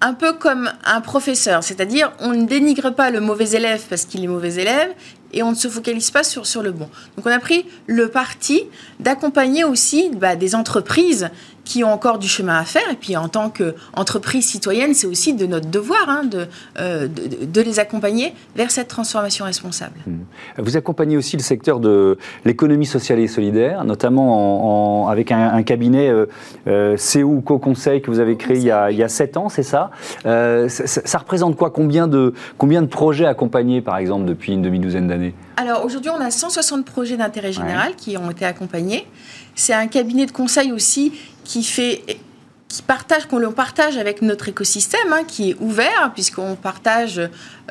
un 0.00 0.14
peu 0.14 0.32
comme 0.32 0.70
un 0.84 1.00
professeur, 1.00 1.64
c'est-à-dire 1.64 2.12
on 2.20 2.30
ne 2.30 2.46
dénigre 2.46 2.94
pas 2.94 3.10
le 3.10 3.20
mauvais 3.20 3.50
élève 3.52 3.82
parce 3.88 4.04
qu'il 4.04 4.22
est 4.22 4.28
mauvais 4.28 4.54
élève 4.54 4.92
et 5.32 5.42
on 5.42 5.50
ne 5.50 5.56
se 5.56 5.68
focalise 5.68 6.10
pas 6.10 6.24
sur, 6.24 6.46
sur 6.46 6.62
le 6.62 6.72
bon. 6.72 6.88
Donc 7.16 7.26
on 7.26 7.30
a 7.30 7.38
pris 7.38 7.66
le 7.86 8.08
parti 8.08 8.62
d'accompagner 9.00 9.64
aussi 9.64 10.10
bah, 10.14 10.36
des 10.36 10.54
entreprises 10.54 11.30
qui 11.68 11.84
ont 11.84 11.92
encore 11.92 12.18
du 12.18 12.28
chemin 12.28 12.56
à 12.56 12.64
faire. 12.64 12.90
Et 12.90 12.96
puis 12.96 13.16
en 13.16 13.28
tant 13.28 13.50
qu'entreprise 13.50 14.46
citoyenne, 14.46 14.94
c'est 14.94 15.06
aussi 15.06 15.34
de 15.34 15.44
notre 15.44 15.68
devoir 15.68 16.08
hein, 16.08 16.22
euh, 16.78 17.06
de, 17.06 17.44
de, 17.44 17.60
les 17.60 17.78
accompagner 17.78 18.32
vers 18.56 18.70
cette 18.70 18.88
transformation 18.88 19.44
responsable. 19.44 19.98
Mmh. 20.06 20.16
Vous 20.58 20.76
accompagnez 20.78 21.18
aussi 21.18 21.36
le 21.36 21.42
secteur 21.42 21.78
de 21.78 22.16
l'économie 22.46 22.86
sociale 22.86 23.18
et 23.18 23.28
solidaire, 23.28 23.84
notamment 23.84 25.04
en, 25.04 25.08
avec 25.08 25.30
un, 25.30 25.62
cabinet 25.62 26.08
euh, 26.08 26.26
euh 26.66 26.96
Co-Conseil 27.44 28.00
que 28.00 28.10
vous 28.10 28.20
avez 28.20 28.36
créé 28.36 28.56
il 28.56 28.62
y 28.62 28.70
a, 28.70 28.90
il 28.90 28.96
y 28.96 29.02
a 29.02 29.08
7 29.08 29.36
ans, 29.36 29.48
c'est 29.48 29.62
ça, 29.62 29.90
euh, 30.24 30.68
ça, 30.68 30.86
ça 30.86 31.18
représente 31.18 31.56
quoi? 31.56 31.70
Combien 31.70 32.08
de, 32.08 32.32
combien 32.56 32.80
de 32.80 32.86
projets 32.86 33.26
accompagnés, 33.26 33.82
par 33.82 33.98
exemple, 33.98 34.24
depuis 34.24 34.52
une 34.52 34.62
demi-douzaine 34.62 35.08
d'années? 35.08 35.17
Alors 35.56 35.84
aujourd'hui, 35.84 36.10
on 36.10 36.20
a 36.20 36.30
160 36.30 36.84
projets 36.84 37.16
d'intérêt 37.16 37.52
général 37.52 37.96
qui 37.96 38.16
ont 38.16 38.30
été 38.30 38.44
accompagnés. 38.44 39.06
C'est 39.56 39.74
un 39.74 39.88
cabinet 39.88 40.24
de 40.24 40.30
conseil 40.30 40.70
aussi 40.70 41.12
qui 41.42 41.64
fait 41.64 42.02
qui 42.68 42.82
partage, 42.82 43.26
qu'on 43.26 43.38
le 43.38 43.50
partage 43.50 43.96
avec 43.96 44.20
notre 44.20 44.48
écosystème, 44.48 45.12
hein, 45.12 45.24
qui 45.26 45.50
est 45.50 45.56
ouvert, 45.58 46.12
puisqu'on 46.12 46.54
partage 46.54 47.20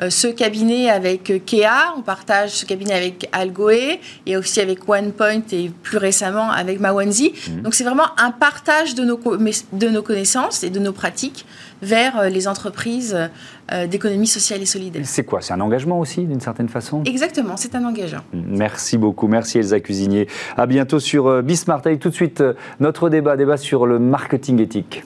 ce 0.08 0.28
cabinet 0.28 0.88
avec 0.88 1.30
euh, 1.30 1.38
Kea, 1.38 1.94
on 1.96 2.02
partage 2.02 2.50
ce 2.50 2.64
cabinet 2.64 2.94
avec 2.94 3.28
Algoe, 3.32 3.98
et 4.26 4.36
aussi 4.36 4.60
avec 4.60 4.88
OnePoint, 4.88 5.42
et 5.52 5.70
plus 5.82 5.98
récemment 5.98 6.50
avec 6.50 6.80
Mawanzi. 6.80 7.32
Mmh. 7.32 7.62
Donc 7.62 7.74
c'est 7.74 7.84
vraiment 7.84 8.08
un 8.16 8.30
partage 8.30 8.94
de 8.94 9.04
nos, 9.04 9.18
de 9.72 9.88
nos 9.88 10.02
connaissances 10.02 10.62
et 10.62 10.70
de 10.70 10.78
nos 10.78 10.92
pratiques 10.92 11.44
vers 11.82 12.28
les 12.28 12.48
entreprises 12.48 13.16
d'économie 13.88 14.26
sociale 14.26 14.62
et 14.62 14.66
solidaire. 14.66 15.02
C'est 15.04 15.24
quoi? 15.24 15.40
C'est 15.40 15.52
un 15.52 15.60
engagement 15.60 16.00
aussi, 16.00 16.24
d'une 16.24 16.40
certaine 16.40 16.68
façon? 16.68 17.04
Exactement, 17.04 17.56
c'est 17.56 17.74
un 17.74 17.84
engagement. 17.84 18.22
Merci 18.32 18.98
beaucoup. 18.98 19.28
Merci 19.28 19.58
Elsa 19.58 19.78
Cuisinier. 19.78 20.26
À 20.56 20.66
bientôt 20.66 20.98
sur 20.98 21.42
Bismart. 21.42 21.82
Allez, 21.84 21.98
tout 21.98 22.10
de 22.10 22.14
suite, 22.14 22.42
notre 22.80 23.10
débat, 23.10 23.36
débat 23.36 23.56
sur 23.56 23.86
le 23.86 23.98
marketing 23.98 24.60
éthique. 24.60 25.04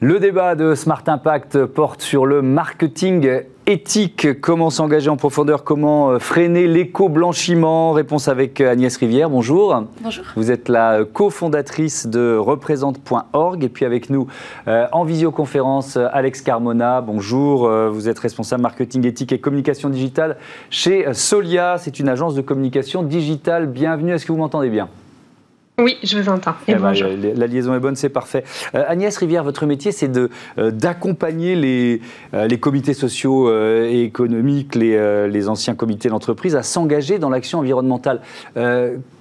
Le 0.00 0.20
débat 0.20 0.56
de 0.56 0.74
Smart 0.74 1.02
Impact 1.06 1.64
porte 1.64 2.02
sur 2.02 2.26
le 2.26 2.42
marketing 2.42 3.40
éthique. 3.66 4.42
Comment 4.42 4.68
s'engager 4.68 5.08
en 5.08 5.16
profondeur? 5.16 5.64
Comment 5.64 6.10
euh, 6.10 6.18
freiner 6.18 6.66
l'éco-blanchiment? 6.66 7.92
Réponse 7.92 8.28
avec 8.28 8.60
euh, 8.60 8.70
Agnès 8.70 8.94
Rivière. 8.94 9.30
Bonjour. 9.30 9.84
Bonjour. 10.02 10.26
Vous 10.36 10.50
êtes 10.50 10.68
la 10.68 11.06
cofondatrice 11.10 12.08
de 12.08 12.36
représente.org 12.36 13.64
et 13.64 13.70
puis 13.70 13.86
avec 13.86 14.10
nous 14.10 14.26
euh, 14.68 14.86
en 14.92 15.04
visioconférence 15.04 15.96
Alex 15.96 16.42
Carmona. 16.42 17.00
Bonjour. 17.00 17.66
Vous 17.66 18.10
êtes 18.10 18.18
responsable 18.18 18.60
marketing 18.60 19.06
éthique 19.06 19.32
et 19.32 19.40
communication 19.40 19.88
digitale 19.88 20.36
chez 20.68 21.06
Solia. 21.14 21.76
C'est 21.78 21.98
une 21.98 22.10
agence 22.10 22.34
de 22.34 22.42
communication 22.42 23.02
digitale. 23.02 23.66
Bienvenue. 23.66 24.12
Est-ce 24.12 24.26
que 24.26 24.32
vous 24.32 24.38
m'entendez 24.38 24.68
bien? 24.68 24.90
Oui, 25.78 25.98
je 26.02 26.18
vous 26.18 26.28
entends. 26.30 26.54
Et 26.66 26.72
eh 26.72 26.74
ben, 26.76 26.92
la 26.92 27.46
liaison 27.46 27.74
est 27.74 27.80
bonne, 27.80 27.96
c'est 27.96 28.08
parfait. 28.08 28.44
Euh, 28.74 28.84
Agnès 28.88 29.14
Rivière, 29.14 29.44
votre 29.44 29.66
métier, 29.66 29.92
c'est 29.92 30.08
de, 30.08 30.30
euh, 30.56 30.70
d'accompagner 30.70 31.54
les, 31.54 32.00
euh, 32.32 32.46
les 32.46 32.58
comités 32.58 32.94
sociaux 32.94 33.52
et 33.52 34.02
économiques, 34.02 34.74
les, 34.74 35.28
les 35.28 35.48
anciens 35.48 35.74
comités 35.74 36.08
d'entreprise, 36.08 36.56
à 36.56 36.62
s'engager 36.62 37.18
dans 37.18 37.28
l'action 37.28 37.58
environnementale. 37.58 38.22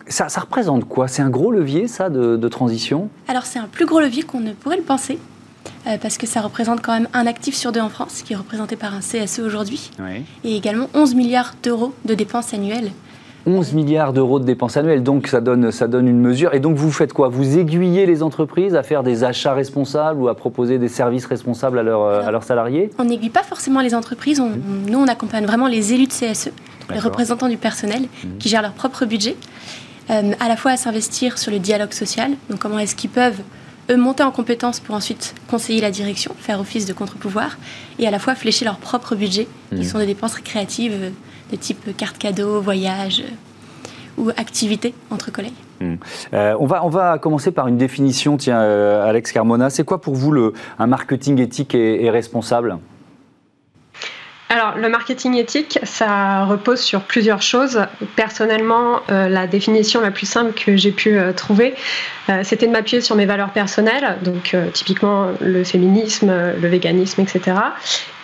Ça, 0.07 0.29
ça, 0.29 0.41
représente 0.41 0.85
quoi? 0.85 1.07
C'est 1.07 1.23
un 1.23 1.29
gros 1.29 1.51
levier, 1.51 1.87
ça, 1.87 2.09
de, 2.09 2.47
transition? 2.47 3.09
Alors, 3.27 3.45
c'est 3.45 3.59
un 3.59 3.67
plus 3.67 3.85
gros 3.85 3.99
levier 3.99 4.23
qu'on 4.23 4.39
ne 4.39 4.53
pourrait 4.53 4.77
le 4.77 4.83
penser. 4.83 5.17
parce 6.01 6.17
que 6.17 6.27
ça 6.27 6.41
représente 6.41 6.81
quand 6.81 6.93
même 6.93 7.09
un 7.13 7.27
actif 7.27 7.55
sur 7.55 7.71
deux 7.71 7.81
en 7.81 7.89
France, 7.89 8.21
qui 8.23 8.33
est 8.33 8.37
représenté 8.37 8.75
par 8.75 8.93
un 8.93 8.99
CSE 8.99 9.39
aujourd'hui, 9.39 9.91
et 10.43 10.55
également 10.55 10.89
11 10.93 11.15
milliards 11.15 11.53
d'euros 11.63 11.93
de 12.05 12.13
dépenses 12.13 12.53
annuelles 12.53 12.91
11 13.47 13.73
milliards 13.73 14.13
d'euros 14.13 14.39
de 14.39 14.45
dépenses 14.45 14.77
annuelles, 14.77 15.03
donc 15.03 15.27
ça 15.27 15.41
donne, 15.41 15.71
ça 15.71 15.87
donne 15.87 16.07
une 16.07 16.19
mesure. 16.19 16.53
Et 16.53 16.59
donc 16.59 16.75
vous 16.77 16.91
faites 16.91 17.13
quoi? 17.13 17.29
Vous 17.29 17.57
aiguillez 17.57 18.05
les 18.05 18.23
entreprises 18.23 18.75
à 18.75 18.83
faire 18.83 19.03
des 19.03 19.23
achats 19.23 19.53
responsables 19.53 20.21
ou 20.21 20.27
à 20.27 20.35
proposer 20.35 20.79
des 20.79 20.87
services 20.87 21.25
responsables 21.25 21.79
à, 21.79 21.81
à 21.81 22.31
leurs 22.31 22.43
salariés? 22.43 22.89
On 22.97 23.05
n'aiguille 23.05 23.29
pas 23.29 23.43
forcément 23.43 23.81
les 23.81 23.93
entreprises. 23.93 24.39
On, 24.39 24.51
Nous, 24.87 24.97
on 24.97 25.07
accompagne 25.07 25.45
vraiment 25.45 25.67
les 25.67 25.93
élus 25.93 26.07
de 26.07 26.13
CSE, 26.13 26.51
les 26.91 26.99
représentants 26.99 27.49
du 27.49 27.57
personnel 27.57 28.03
mmh. 28.03 28.27
qui 28.39 28.49
gèrent 28.49 28.61
leur 28.61 28.73
propre 28.73 29.05
budget, 29.05 29.35
euh, 30.09 30.31
à 30.39 30.47
la 30.47 30.57
fois 30.57 30.71
à 30.71 30.77
s'investir 30.77 31.37
sur 31.37 31.51
le 31.51 31.59
dialogue 31.59 31.93
social. 31.93 32.31
Donc 32.49 32.59
comment 32.59 32.79
est-ce 32.79 32.95
qu'ils 32.95 33.09
peuvent 33.09 33.41
eux 33.89 33.97
monter 33.97 34.23
en 34.23 34.31
compétences 34.31 34.79
pour 34.79 34.95
ensuite 34.95 35.35
conseiller 35.47 35.81
la 35.81 35.91
direction, 35.91 36.35
faire 36.37 36.59
office 36.59 36.85
de 36.85 36.93
contre-pouvoir, 36.93 37.57
et 37.99 38.07
à 38.07 38.11
la 38.11 38.19
fois 38.19 38.35
flécher 38.35 38.65
leur 38.65 38.77
propre 38.77 39.15
budget, 39.15 39.47
qui 39.69 39.81
mmh. 39.81 39.83
sont 39.83 39.99
des 39.99 40.05
dépenses 40.05 40.33
récréatives 40.35 40.93
euh, 40.95 41.09
de 41.51 41.55
type 41.55 41.95
carte 41.95 42.17
cadeau, 42.17 42.61
voyage 42.61 43.21
euh, 43.21 44.21
ou 44.21 44.29
activité 44.29 44.93
entre 45.11 45.31
collègues. 45.31 45.53
Hmm. 45.81 45.95
Euh, 46.33 46.55
on, 46.59 46.65
va, 46.65 46.85
on 46.85 46.89
va 46.89 47.17
commencer 47.19 47.51
par 47.51 47.67
une 47.67 47.77
définition, 47.77 48.37
tiens, 48.37 48.61
euh, 48.61 49.07
Alex 49.07 49.31
Carmona. 49.31 49.69
C'est 49.69 49.83
quoi 49.83 49.99
pour 49.99 50.15
vous 50.15 50.31
le, 50.31 50.53
un 50.79 50.87
marketing 50.87 51.39
éthique 51.39 51.75
et 51.75 52.09
responsable? 52.09 52.77
Alors, 54.47 54.77
le 54.77 54.89
marketing 54.89 55.35
éthique, 55.35 55.79
ça 55.83 56.45
repose 56.45 56.79
sur 56.79 57.01
plusieurs 57.01 57.41
choses. 57.41 57.81
Personnellement, 58.15 59.01
euh, 59.09 59.27
la 59.27 59.47
définition 59.47 60.01
la 60.01 60.11
plus 60.11 60.27
simple 60.27 60.53
que 60.53 60.77
j'ai 60.77 60.91
pu 60.91 61.17
euh, 61.17 61.33
trouver, 61.33 61.73
euh, 62.29 62.41
c'était 62.43 62.67
de 62.67 62.71
m'appuyer 62.71 63.01
sur 63.01 63.15
mes 63.15 63.25
valeurs 63.25 63.49
personnelles, 63.49 64.17
donc 64.21 64.55
typiquement 64.71 65.29
le 65.41 65.63
féminisme, 65.63 66.31
le 66.61 66.67
véganisme, 66.67 67.21
etc. 67.21 67.57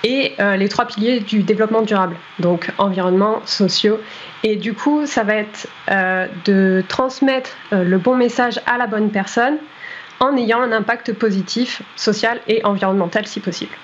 Et 0.03 0.33
les 0.39 0.69
trois 0.69 0.85
piliers 0.85 1.19
du 1.19 1.43
développement 1.43 1.83
durable, 1.83 2.15
donc 2.39 2.69
environnement, 2.79 3.41
sociaux. 3.45 3.99
Et 4.43 4.55
du 4.55 4.73
coup, 4.73 5.05
ça 5.05 5.23
va 5.23 5.35
être 5.35 5.67
de 6.45 6.83
transmettre 6.87 7.51
le 7.71 7.97
bon 7.99 8.15
message 8.15 8.59
à 8.65 8.79
la 8.79 8.87
bonne 8.87 9.11
personne 9.11 9.57
en 10.19 10.35
ayant 10.37 10.61
un 10.61 10.71
impact 10.71 11.13
positif, 11.13 11.83
social 11.95 12.39
et 12.47 12.65
environnemental 12.65 13.27
si 13.27 13.39
possible. 13.39 13.75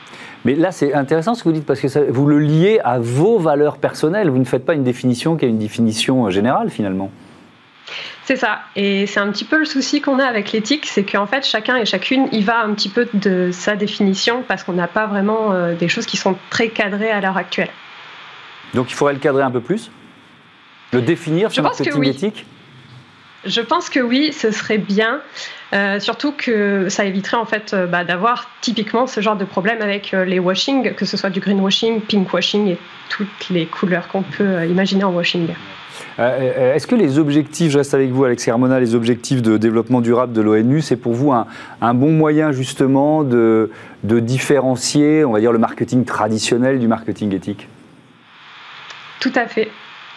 Mais 0.48 0.56
là, 0.56 0.72
c'est 0.72 0.94
intéressant 0.94 1.36
ce 1.36 1.44
que 1.44 1.50
vous 1.50 1.56
dites 1.56 1.66
parce 1.66 1.82
que 1.82 2.10
vous 2.10 2.26
le 2.26 2.40
liez 2.40 2.80
à 2.86 3.00
vos 3.00 3.38
valeurs 3.38 3.80
personnelles. 3.80 4.30
Vous 4.30 4.38
ne 4.38 4.46
faites 4.46 4.66
pas 4.66 4.76
une 4.76 4.84
définition 4.86 5.36
qui 5.36 5.44
est 5.44 5.50
une 5.50 5.58
définition 5.58 6.26
euh, 6.26 6.30
générale 6.30 6.70
finalement. 6.70 7.12
C'est 8.24 8.38
ça. 8.38 8.60
Et 8.78 9.08
c'est 9.08 9.20
un 9.20 9.30
petit 9.30 9.44
peu 9.44 9.60
le 9.60 9.66
souci 9.66 10.00
qu'on 10.00 10.20
a 10.20 10.24
avec 10.24 10.54
l'éthique, 10.54 10.86
c'est 10.86 11.04
qu'en 11.04 11.26
fait, 11.26 11.46
chacun 11.46 11.76
et 11.76 11.84
chacune 11.84 12.30
y 12.32 12.44
va 12.44 12.62
un 12.62 12.74
petit 12.76 12.88
peu 12.88 13.10
de 13.14 13.50
sa 13.52 13.76
définition 13.76 14.42
parce 14.48 14.64
qu'on 14.64 14.72
n'a 14.72 14.88
pas 14.88 15.06
vraiment 15.06 15.52
euh, 15.52 15.76
des 15.76 15.90
choses 15.90 16.06
qui 16.06 16.16
sont 16.16 16.38
très 16.50 16.70
cadrées 16.70 17.12
à 17.12 17.20
l'heure 17.20 17.36
actuelle. 17.36 17.70
Donc 18.74 18.90
il 18.90 18.94
faudrait 18.94 19.16
le 19.16 19.20
cadrer 19.20 19.44
un 19.44 19.52
peu 19.52 19.60
plus? 19.60 19.92
Le 20.94 21.02
définir, 21.02 21.52
ce 21.52 21.60
marketing 21.60 22.06
éthique? 22.06 22.46
Je 23.46 23.62
pense 23.62 23.90
que 23.90 24.00
oui, 24.00 24.32
ce 24.34 24.52
serait 24.52 24.78
bien. 24.78 25.22
Euh, 25.74 26.00
surtout 26.00 26.32
que 26.32 26.88
ça 26.88 27.04
éviterait 27.04 27.38
en 27.38 27.46
fait 27.46 27.74
euh, 27.74 27.88
bah, 27.88 28.06
d'avoir 28.06 28.50
typiquement 28.62 29.06
ce 29.06 29.20
genre 29.20 29.36
de 29.36 29.44
problème 29.44 29.82
avec 29.82 30.14
euh, 30.14 30.24
les 30.24 30.40
washing, 30.40 30.94
que 30.94 31.06
ce 31.06 31.18
soit 31.18 31.30
du 31.30 31.42
greenwashing, 31.42 32.00
pinkwashing 32.02 32.68
et 32.68 32.78
toutes 33.10 33.50
les 33.50 33.66
couleurs 33.66 34.08
qu'on 34.08 34.22
peut 34.22 34.66
imaginer 34.66 35.04
en 35.04 35.12
washing. 35.12 35.50
Est-ce 36.20 36.88
que 36.88 36.96
les 36.96 37.20
objectifs, 37.20 37.72
je 37.72 37.78
reste 37.78 37.94
avec 37.94 38.10
vous 38.10 38.24
Alex 38.24 38.48
Hermona, 38.48 38.80
les 38.80 38.96
objectifs 38.96 39.44
de 39.44 39.58
développement 39.58 40.02
durable 40.02 40.34
de 40.34 40.42
l'ONU, 40.42 40.82
c'est 40.82 40.96
pour 40.96 41.14
vous 41.14 41.32
un, 41.32 41.94
bon 41.94 42.12
moyen 42.12 42.52
justement 42.52 43.24
de, 43.24 43.72
de 44.04 44.20
différencier, 44.20 45.26
on 45.26 45.32
va 45.32 45.40
dire, 45.40 45.52
le 45.52 45.60
marketing 45.60 46.06
traditionnel 46.06 46.80
du 46.80 46.88
marketing 46.88 47.36
éthique? 47.36 47.68
Tout 49.20 49.34
à 49.36 49.46
fait. 49.46 49.70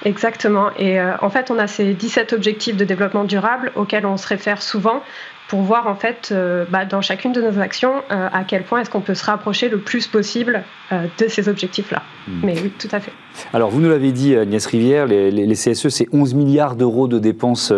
Exactement. 0.04 0.71
Et 0.78 0.99
euh, 0.99 1.12
en 1.21 1.30
fait, 1.30 1.50
on 1.50 1.59
a 1.59 1.66
ces 1.66 1.95
17 1.95 2.33
objectifs 2.33 2.76
de 2.76 2.85
développement 2.85 3.25
durable 3.25 3.73
auxquels 3.76 4.07
on 4.07 4.16
se 4.16 4.26
réfère 4.26 4.62
souvent 4.62 5.02
pour 5.49 5.62
voir 5.62 5.88
en 5.88 5.97
fait 5.97 6.28
euh, 6.30 6.64
bah, 6.71 6.85
dans 6.85 7.00
chacune 7.00 7.33
de 7.33 7.42
nos 7.42 7.59
actions 7.59 7.95
euh, 8.12 8.28
à 8.33 8.45
quel 8.45 8.62
point 8.62 8.80
est-ce 8.80 8.90
qu'on 8.90 9.00
peut 9.00 9.16
se 9.16 9.25
rapprocher 9.25 9.69
le 9.69 9.78
plus 9.78 10.07
possible 10.07 10.62
de 10.90 11.28
ces 11.28 11.49
objectifs-là. 11.49 12.02
Hmm. 12.28 12.40
Mais 12.45 12.54
oui, 12.62 12.73
tout 12.78 12.88
à 12.92 13.00
fait. 13.00 13.12
Alors, 13.52 13.71
vous 13.71 13.80
nous 13.80 13.88
l'avez 13.88 14.12
dit, 14.12 14.37
Agnès 14.37 14.64
Rivière, 14.66 15.07
les, 15.07 15.30
les, 15.30 15.54
CSE, 15.54 15.88
c'est 15.88 16.09
11 16.12 16.35
milliards 16.35 16.76
d'euros 16.76 17.09
de 17.09 17.19
dépenses 17.19 17.73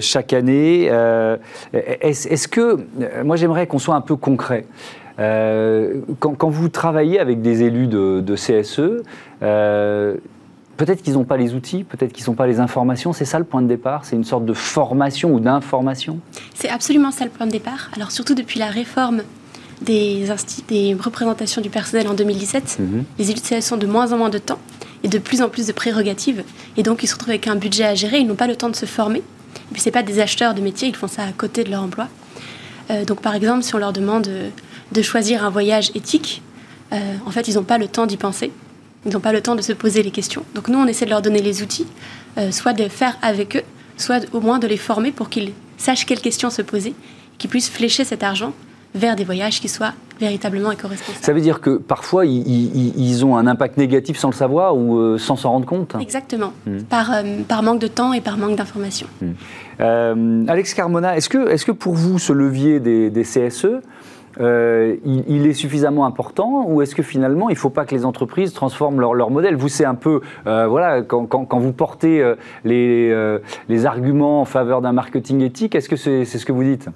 chaque 0.00 0.32
année. 0.32 0.90
Est-ce 1.72 2.48
que, 2.48 2.78
moi 3.22 3.36
j'aimerais 3.36 3.66
qu'on 3.66 3.78
soit 3.78 3.94
un 3.94 4.00
peu 4.00 4.16
concret. 4.16 4.64
Quand, 5.18 6.34
quand, 6.34 6.48
vous 6.48 6.68
travaillez 6.70 7.20
avec 7.20 7.42
des 7.42 7.62
élus 7.64 7.86
de, 7.86 8.20
de 8.20 8.34
CSE, 8.34 9.02
Peut-être 10.76 11.02
qu'ils 11.02 11.14
n'ont 11.14 11.24
pas 11.24 11.36
les 11.36 11.54
outils, 11.54 11.84
peut-être 11.84 12.12
qu'ils 12.12 12.24
n'ont 12.28 12.34
pas 12.34 12.46
les 12.46 12.60
informations. 12.60 13.12
C'est 13.12 13.24
ça 13.24 13.38
le 13.38 13.44
point 13.44 13.62
de 13.62 13.68
départ 13.68 14.04
C'est 14.04 14.16
une 14.16 14.24
sorte 14.24 14.44
de 14.44 14.54
formation 14.54 15.32
ou 15.32 15.40
d'information? 15.40 16.18
C'est 16.54 16.68
absolument 16.68 17.10
ça 17.10 17.24
le 17.24 17.30
point 17.30 17.46
de 17.46 17.52
départ. 17.52 17.90
Alors 17.94 18.10
surtout 18.10 18.34
depuis 18.34 18.58
la 18.58 18.68
réforme 18.68 19.22
des, 19.82 20.26
des 20.68 20.94
représentations 20.94 21.60
du 21.60 21.70
personnel 21.70 22.08
en 22.08 22.14
2017, 22.14 22.78
mhm. 22.78 23.04
les 23.18 23.30
élus 23.30 23.40
de 23.40 23.60
CS 23.60 23.72
ont 23.72 23.76
de 23.76 23.86
moins 23.86 24.12
en 24.12 24.18
moins 24.18 24.30
de 24.30 24.38
temps 24.38 24.58
et 25.04 25.08
de 25.08 25.18
plus 25.18 25.42
en 25.42 25.48
plus 25.48 25.66
de 25.66 25.72
prérogatives. 25.72 26.44
Et 26.76 26.82
donc 26.82 27.02
ils 27.02 27.06
se 27.06 27.14
retrouvent 27.14 27.30
avec 27.30 27.48
un 27.48 27.56
budget 27.56 27.84
à 27.84 27.94
gérer, 27.94 28.18
ils 28.18 28.26
n'ont 28.26 28.34
pas 28.34 28.46
le 28.46 28.56
temps 28.56 28.70
de 28.70 28.76
se 28.76 28.86
former. 28.86 29.18
Et 29.18 29.72
puis 29.72 29.82
ce 29.82 29.90
pas 29.90 30.02
des 30.02 30.20
acheteurs 30.20 30.54
de 30.54 30.60
métiers, 30.60 30.88
ils 30.88 30.96
font 30.96 31.08
ça 31.08 31.22
à 31.24 31.32
côté 31.32 31.64
de 31.64 31.70
leur 31.70 31.82
emploi. 31.82 32.08
Euh, 32.90 33.04
donc 33.04 33.20
par 33.20 33.34
exemple, 33.34 33.62
si 33.62 33.74
on 33.74 33.78
leur 33.78 33.92
demande 33.92 34.28
de 34.92 35.02
choisir 35.02 35.44
un 35.44 35.50
voyage 35.50 35.90
éthique, 35.94 36.42
euh, 36.92 36.96
en 37.26 37.30
fait 37.30 37.48
ils 37.48 37.54
n'ont 37.54 37.64
pas 37.64 37.78
le 37.78 37.88
temps 37.88 38.06
d'y 38.06 38.16
penser. 38.16 38.52
Ils 39.04 39.12
n'ont 39.12 39.20
pas 39.20 39.32
le 39.32 39.40
temps 39.40 39.54
de 39.54 39.62
se 39.62 39.72
poser 39.72 40.02
les 40.02 40.10
questions. 40.10 40.44
Donc 40.54 40.68
nous, 40.68 40.78
on 40.78 40.86
essaie 40.86 41.04
de 41.04 41.10
leur 41.10 41.22
donner 41.22 41.42
les 41.42 41.62
outils, 41.62 41.86
euh, 42.38 42.50
soit 42.50 42.72
de 42.72 42.88
faire 42.88 43.16
avec 43.22 43.56
eux, 43.56 43.62
soit 43.96 44.24
au 44.32 44.40
moins 44.40 44.58
de 44.58 44.66
les 44.66 44.76
former 44.76 45.12
pour 45.12 45.28
qu'ils 45.28 45.52
sachent 45.76 46.06
quelles 46.06 46.20
questions 46.20 46.50
se 46.50 46.62
poser, 46.62 46.94
qu'ils 47.38 47.50
puissent 47.50 47.70
flécher 47.70 48.04
cet 48.04 48.22
argent 48.22 48.52
vers 48.94 49.16
des 49.16 49.24
voyages 49.24 49.60
qui 49.60 49.68
soient 49.68 49.94
véritablement 50.20 50.70
éco-responsables. 50.70 51.24
Ça 51.24 51.32
veut 51.32 51.40
dire 51.40 51.60
que 51.60 51.78
parfois, 51.78 52.26
ils, 52.26 53.24
ont 53.24 53.36
un 53.36 53.46
impact 53.46 53.78
négatif 53.78 54.18
sans 54.18 54.28
le 54.28 54.34
savoir 54.34 54.76
ou 54.76 54.98
euh, 54.98 55.18
sans 55.18 55.34
s'en 55.34 55.50
rendre 55.50 55.66
compte? 55.66 55.96
Exactement, 56.00 56.52
hmm. 56.66 56.82
par, 56.82 57.10
euh, 57.12 57.38
par 57.48 57.62
manque 57.62 57.80
de 57.80 57.86
temps 57.88 58.12
et 58.12 58.20
par 58.20 58.36
manque 58.36 58.56
d'information. 58.56 59.06
Hmm. 59.20 60.44
Alex 60.48 60.74
Carmona, 60.74 61.16
est-ce 61.16 61.28
que, 61.28 61.48
est 61.48 61.64
que 61.64 61.72
pour 61.72 61.94
vous, 61.94 62.18
ce 62.18 62.32
levier 62.32 62.78
des, 62.78 63.10
des 63.10 63.22
CSE, 63.22 63.80
euh, 64.40 64.96
il, 65.04 65.46
est 65.46 65.52
suffisamment 65.52 66.06
important 66.06 66.64
ou 66.66 66.82
est-ce 66.82 66.94
que 66.94 67.02
finalement 67.02 67.48
il 67.48 67.54
ne 67.54 67.58
faut 67.58 67.70
pas 67.70 67.84
que 67.84 67.94
les 67.94 68.04
entreprises 68.04 68.52
transforment 68.52 69.00
leur, 69.00 69.30
modèle? 69.30 69.56
Vous, 69.56 69.68
c'est 69.68 69.84
un 69.84 69.94
peu, 69.94 70.20
euh, 70.46 70.66
voilà, 70.66 71.02
quand, 71.02 71.58
vous 71.58 71.72
portez 71.72 72.20
euh, 72.20 72.36
les, 72.64 73.14
les, 73.68 73.86
arguments 73.86 74.40
en 74.40 74.44
faveur 74.44 74.80
d'un 74.80 74.92
marketing 74.92 75.42
éthique, 75.42 75.74
est-ce 75.74 75.88
que 75.88 75.96
c'est 75.96 76.24
ce 76.24 76.46
que 76.46 76.52
vous 76.52 76.64
dites? 76.64 76.88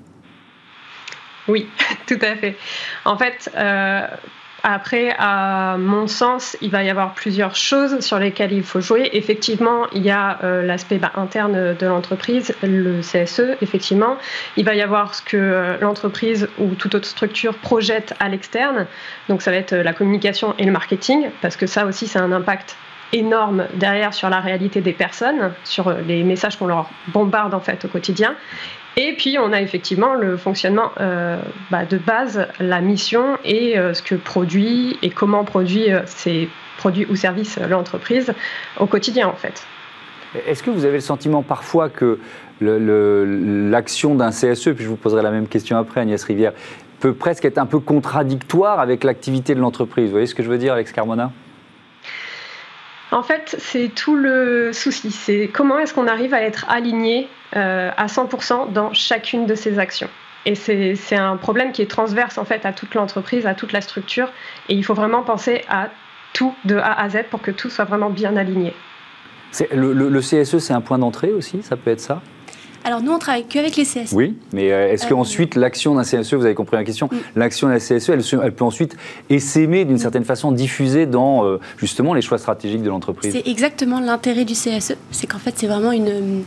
Oui, 1.49 1.69
tout 2.07 2.19
à 2.23 2.37
fait. 2.37 2.57
En 3.05 3.17
fait, 3.17 3.51
Après, 4.69 5.15
à 5.17 5.77
mon 5.79 6.09
sens, 6.09 6.57
il 6.61 6.73
va 6.73 6.83
y 6.83 6.91
avoir 6.91 7.15
plusieurs 7.15 7.55
choses 7.55 8.01
sur 8.01 8.19
lesquelles 8.19 8.53
il 8.53 8.65
faut 8.65 8.81
jouer. 8.81 9.11
Effectivement, 9.13 9.87
il 9.93 10.03
y 10.03 10.11
a 10.11 10.41
euh, 10.43 10.63
l'aspect 10.63 10.99
bah, 10.99 11.13
interne 11.15 11.77
de 11.77 11.87
l'entreprise, 11.87 12.53
le 12.65 13.01
CSE, 13.01 13.57
effectivement. 13.63 14.17
Il 14.57 14.65
va 14.65 14.75
y 14.75 14.83
avoir 14.83 15.15
ce 15.15 15.23
que 15.23 15.37
euh, 15.37 15.77
l'entreprise 15.81 16.49
ou 16.59 16.75
toute 16.75 16.97
autre 16.97 17.07
structure 17.07 17.55
projette 17.55 18.15
à 18.19 18.29
l'externe. 18.29 18.89
Donc 19.29 19.41
ça 19.41 19.53
va 19.53 19.57
être 19.59 19.73
la 19.73 19.93
communication 19.93 20.53
et 20.59 20.65
le 20.65 20.73
marketing, 20.73 21.29
parce 21.43 21.55
que 21.57 21.69
ça 21.69 21.87
aussi, 21.87 22.09
c'est 22.09 22.19
un 22.19 22.33
impact 22.33 22.77
énorme 23.13 23.67
derrière 23.75 24.15
sur 24.15 24.29
la 24.31 24.41
réalité 24.41 24.81
des 24.81 24.93
personnes, 24.93 25.53
sur 25.63 25.93
les 25.93 26.25
messages 26.25 26.57
qu'on 26.57 26.67
leur 26.67 26.91
bombarde 27.07 27.55
en 27.55 27.61
fait 27.61 27.85
au 27.85 27.89
quotidien. 27.89 28.35
Et 28.99 29.13
puis 29.13 29.37
on 29.39 29.53
a 29.53 29.61
effectivement 29.61 30.15
le 30.15 30.39
fonctionnement 30.39 30.91
euh, 31.01 31.39
bah, 31.71 31.85
de 31.85 31.99
base, 31.99 32.49
la 32.59 32.81
mission 32.81 33.37
et 33.45 33.79
euh, 33.79 33.93
ce 33.93 34.03
que 34.03 34.15
produit 34.15 34.99
et 35.03 35.11
comment 35.11 35.45
produit 35.45 35.93
euh, 35.93 36.01
ces 36.07 36.49
produits 36.79 37.05
ou 37.11 37.15
services 37.15 37.59
l'entreprise 37.69 38.33
au 38.81 38.87
quotidien 38.87 39.29
en 39.29 39.35
fait. 39.35 39.67
Est-ce 40.47 40.63
que 40.63 40.71
vous 40.71 40.87
avez 40.87 40.95
le 40.95 41.01
sentiment 41.01 41.43
parfois 41.43 41.91
que 41.91 42.19
l'action 42.61 44.15
d'un 44.15 44.31
CSE, 44.31 44.71
puis 44.71 44.85
je 44.85 44.89
vous 44.89 44.97
poserai 44.97 45.23
la 45.23 45.31
même 45.31 45.47
question 45.47 45.77
après 45.77 46.01
Agnès 46.01 46.23
Rivière, 46.25 46.53
peut 47.01 47.13
presque 47.13 47.45
être 47.45 47.59
un 47.59 47.67
peu 47.67 47.81
contradictoire 47.81 48.81
avec 48.81 49.05
l'activité 49.05 49.55
de 49.55 49.61
l'entreprise? 49.61 50.07
Vous 50.07 50.13
voyez 50.13 50.27
ce 50.27 50.35
que 50.35 50.43
je 50.43 50.49
veux 50.49 50.59
dire 50.59 50.73
Alex 50.73 50.93
Carmona 50.93 51.33
en 53.17 53.23
fait, 53.23 53.57
c'est 53.59 53.89
tout 53.89 54.15
le 54.15 54.75
souci. 54.75 55.11
C'est 55.11 55.49
comment 55.51 55.79
est-ce 55.79 55.95
qu'on 55.95 56.07
arrive 56.07 56.35
à 56.35 56.43
être 56.43 56.67
aligné 56.69 57.29
euh, 57.57 57.91
à 57.97 58.07
100% 58.09 58.73
dans 58.73 58.93
chacune 58.93 59.47
de 59.47 59.55
ces 59.55 59.79
actions. 59.79 60.11
Et 60.45 60.55
c'est 60.55 61.17
un 61.17 61.37
problème 61.39 61.73
qui 61.73 61.81
est 61.81 61.91
transverse 61.91 62.37
en 62.37 62.45
fait 62.45 62.67
à 62.67 62.73
toute 62.73 62.95
l'entreprise, 62.95 63.47
à 63.47 63.55
toute 63.55 63.73
la 63.73 63.81
structure. 63.81 64.29
Et 64.69 64.75
il 64.75 64.85
faut 64.85 64.93
vraiment 64.93 65.23
penser 65.23 65.65
à 65.69 65.89
tout 66.35 66.55
de 66.67 66.77
A 66.77 66.93
à 66.93 67.09
Z 67.09 67.25
pour 67.31 67.41
que 67.41 67.51
tout 67.51 67.71
soit 67.71 67.87
vraiment 67.87 68.11
bien 68.11 68.37
aligné. 68.37 68.75
Le, 69.73 69.95
le, 69.95 70.21
CSE, 70.21 70.59
c'est 70.59 70.75
un 70.75 70.83
point 70.83 70.99
d'entrée 70.99 71.33
aussi? 71.33 71.63
Ça 71.63 71.77
peut 71.77 71.91
être 71.91 72.01
ça? 72.01 72.21
Alors 72.87 73.03
nous, 73.03 73.11
on 73.11 73.19
travaille 73.19 73.45
qu'avec 73.45 73.75
les 73.75 73.83
CSE. 73.83 74.13
Oui, 74.13 74.37
mais 74.53 74.71
euh, 74.71 74.93
est-ce 74.93 75.09
qu'ensuite 75.09 75.57
l'action 75.57 75.97
d'un 75.97 76.05
CSE, 76.05 76.35
vous 76.35 76.45
avez 76.45 76.55
compris 76.55 76.77
la 76.77 76.85
question, 76.85 77.09
mm. 77.11 77.17
l'action 77.35 77.67
d'un 77.67 77.79
CSE, 77.79 78.11
elle, 78.11 78.55
peut 78.55 78.65
ensuite 78.65 78.97
essaimer 79.29 79.85
d'une 79.85 79.99
certaine 79.99 80.25
façon, 80.25 80.53
diffuser 80.53 81.05
dans 81.07 81.45
euh, 81.45 81.59
justement 81.79 82.15
les 82.15 82.23
choix 82.23 82.39
stratégiques 82.39 82.85
de 82.85 82.89
l'entreprise? 82.89 83.33
C'est 83.33 83.51
exactement 83.51 83.99
l'intérêt 83.99 84.45
du 84.45 84.53
CSE, 84.53 84.95
c'est 85.11 85.27
qu'en 85.27 85.39
fait 85.39 85.55
c'est 85.57 85.67
vraiment 85.67 85.91
une... 85.91 86.45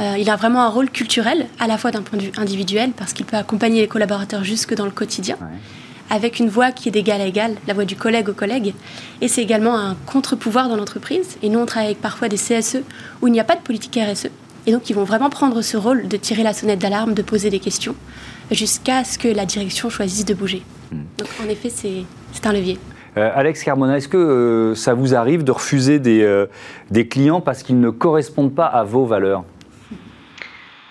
Euh, 0.00 0.16
il 0.18 0.30
a 0.30 0.36
vraiment 0.36 0.62
un 0.62 0.70
rôle 0.70 0.88
culturel, 0.88 1.46
à 1.58 1.66
la 1.66 1.76
fois 1.76 1.90
d'un 1.90 2.00
point 2.00 2.18
de 2.18 2.24
vue 2.24 2.32
individuel, 2.38 2.92
parce 2.96 3.12
qu'il 3.12 3.26
peut 3.26 3.36
accompagner 3.36 3.82
les 3.82 3.88
collaborateurs 3.88 4.44
jusque 4.44 4.74
dans 4.74 4.86
le 4.86 4.90
quotidien, 4.90 5.36
avec 6.08 6.38
une 6.38 6.48
voix 6.48 6.72
qui 6.72 6.88
est 6.88 6.92
d'égal 6.92 7.20
à 7.20 7.26
égal, 7.26 7.54
la 7.66 7.74
voix 7.74 7.84
du 7.84 7.96
collègue 7.96 8.30
au 8.30 8.34
collègue. 8.34 8.72
Et 9.20 9.28
c'est 9.28 9.42
également 9.42 9.78
un 9.78 9.94
contre-pouvoir 10.06 10.70
dans 10.70 10.76
l'entreprise. 10.76 11.36
Et 11.42 11.50
nous, 11.50 11.58
on 11.58 11.66
travaille 11.66 11.88
avec 11.88 12.00
parfois 12.00 12.28
des 12.28 12.36
CSE 12.36 12.78
où 13.20 13.28
il 13.28 13.32
n'y 13.32 13.40
a 13.40 13.44
pas 13.44 13.56
de 13.56 13.62
politique 13.62 13.98
RSE. 13.98 14.30
Et 14.66 14.72
donc, 14.72 14.90
ils 14.90 14.94
vont 14.96 15.04
vraiment 15.04 15.30
prendre 15.30 15.62
ce 15.62 15.76
rôle 15.76 16.08
de 16.08 16.16
tirer 16.16 16.42
la 16.42 16.52
sonnette 16.52 16.80
d'alarme, 16.80 17.14
de 17.14 17.22
poser 17.22 17.50
des 17.50 17.60
questions, 17.60 17.94
jusqu'à 18.50 19.04
ce 19.04 19.16
que 19.16 19.28
la 19.28 19.46
direction 19.46 19.90
choisisse 19.90 20.24
de 20.24 20.34
bouger. 20.34 20.62
Hmm. 20.90 21.02
Donc, 21.18 21.28
en 21.44 21.48
effet, 21.48 21.70
c'est 21.70 22.46
un 22.46 22.52
levier. 22.52 22.78
Euh, 23.16 23.30
Alex 23.34 23.62
Carmona, 23.62 23.96
est-ce 23.96 24.08
que 24.08 24.16
euh, 24.16 24.74
ça 24.74 24.92
vous 24.94 25.14
arrive 25.14 25.42
de 25.42 25.52
refuser 25.52 25.98
des, 25.98 26.22
euh, 26.22 26.46
des 26.90 27.08
clients 27.08 27.40
parce 27.40 27.62
qu'ils 27.62 27.80
ne 27.80 27.90
correspondent 27.90 28.54
pas 28.54 28.66
à 28.66 28.84
vos 28.84 29.06
valeurs? 29.06 29.44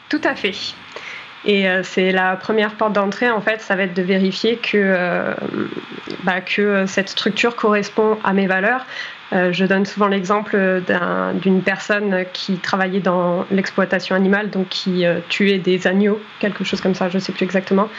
Tout 0.10 0.22
à 0.24 0.36
fait. 0.36 0.56
Et 1.48 1.68
c'est 1.84 2.12
la 2.12 2.36
première 2.38 2.74
porte 2.74 2.94
d'entrée, 2.94 3.30
en 3.30 3.40
fait, 3.40 3.62
ça 3.62 3.76
va 3.76 3.84
être 3.84 3.94
de 3.94 4.02
vérifier 4.02 4.58
que, 4.58 5.36
bah, 6.24 6.42
que 6.42 6.88
cette 6.88 7.10
structure 7.10 7.56
correspond 7.56 8.18
à 8.24 8.34
mes 8.34 8.48
valeurs. 8.48 8.84
Euh, 9.34 9.52
je 9.52 9.66
donne 9.66 9.86
souvent 9.86 10.08
l'exemple 10.08 10.82
d'une 11.42 11.62
personne 11.62 12.26
qui 12.34 12.58
travaillait 12.58 13.00
dans 13.00 13.46
l'exploitation 13.52 14.16
animale, 14.16 14.50
donc 14.50 14.70
qui 14.70 15.06
euh, 15.06 15.20
tuait 15.30 15.58
des 15.58 15.88
agneaux, 15.88 16.22
quelque 16.40 16.64
chose 16.64 16.80
comme 16.80 16.94
ça, 16.94 17.10
je 17.10 17.16
ne 17.16 17.20
sais 17.20 17.32
plus 17.32 17.44
exactement. 17.44 17.90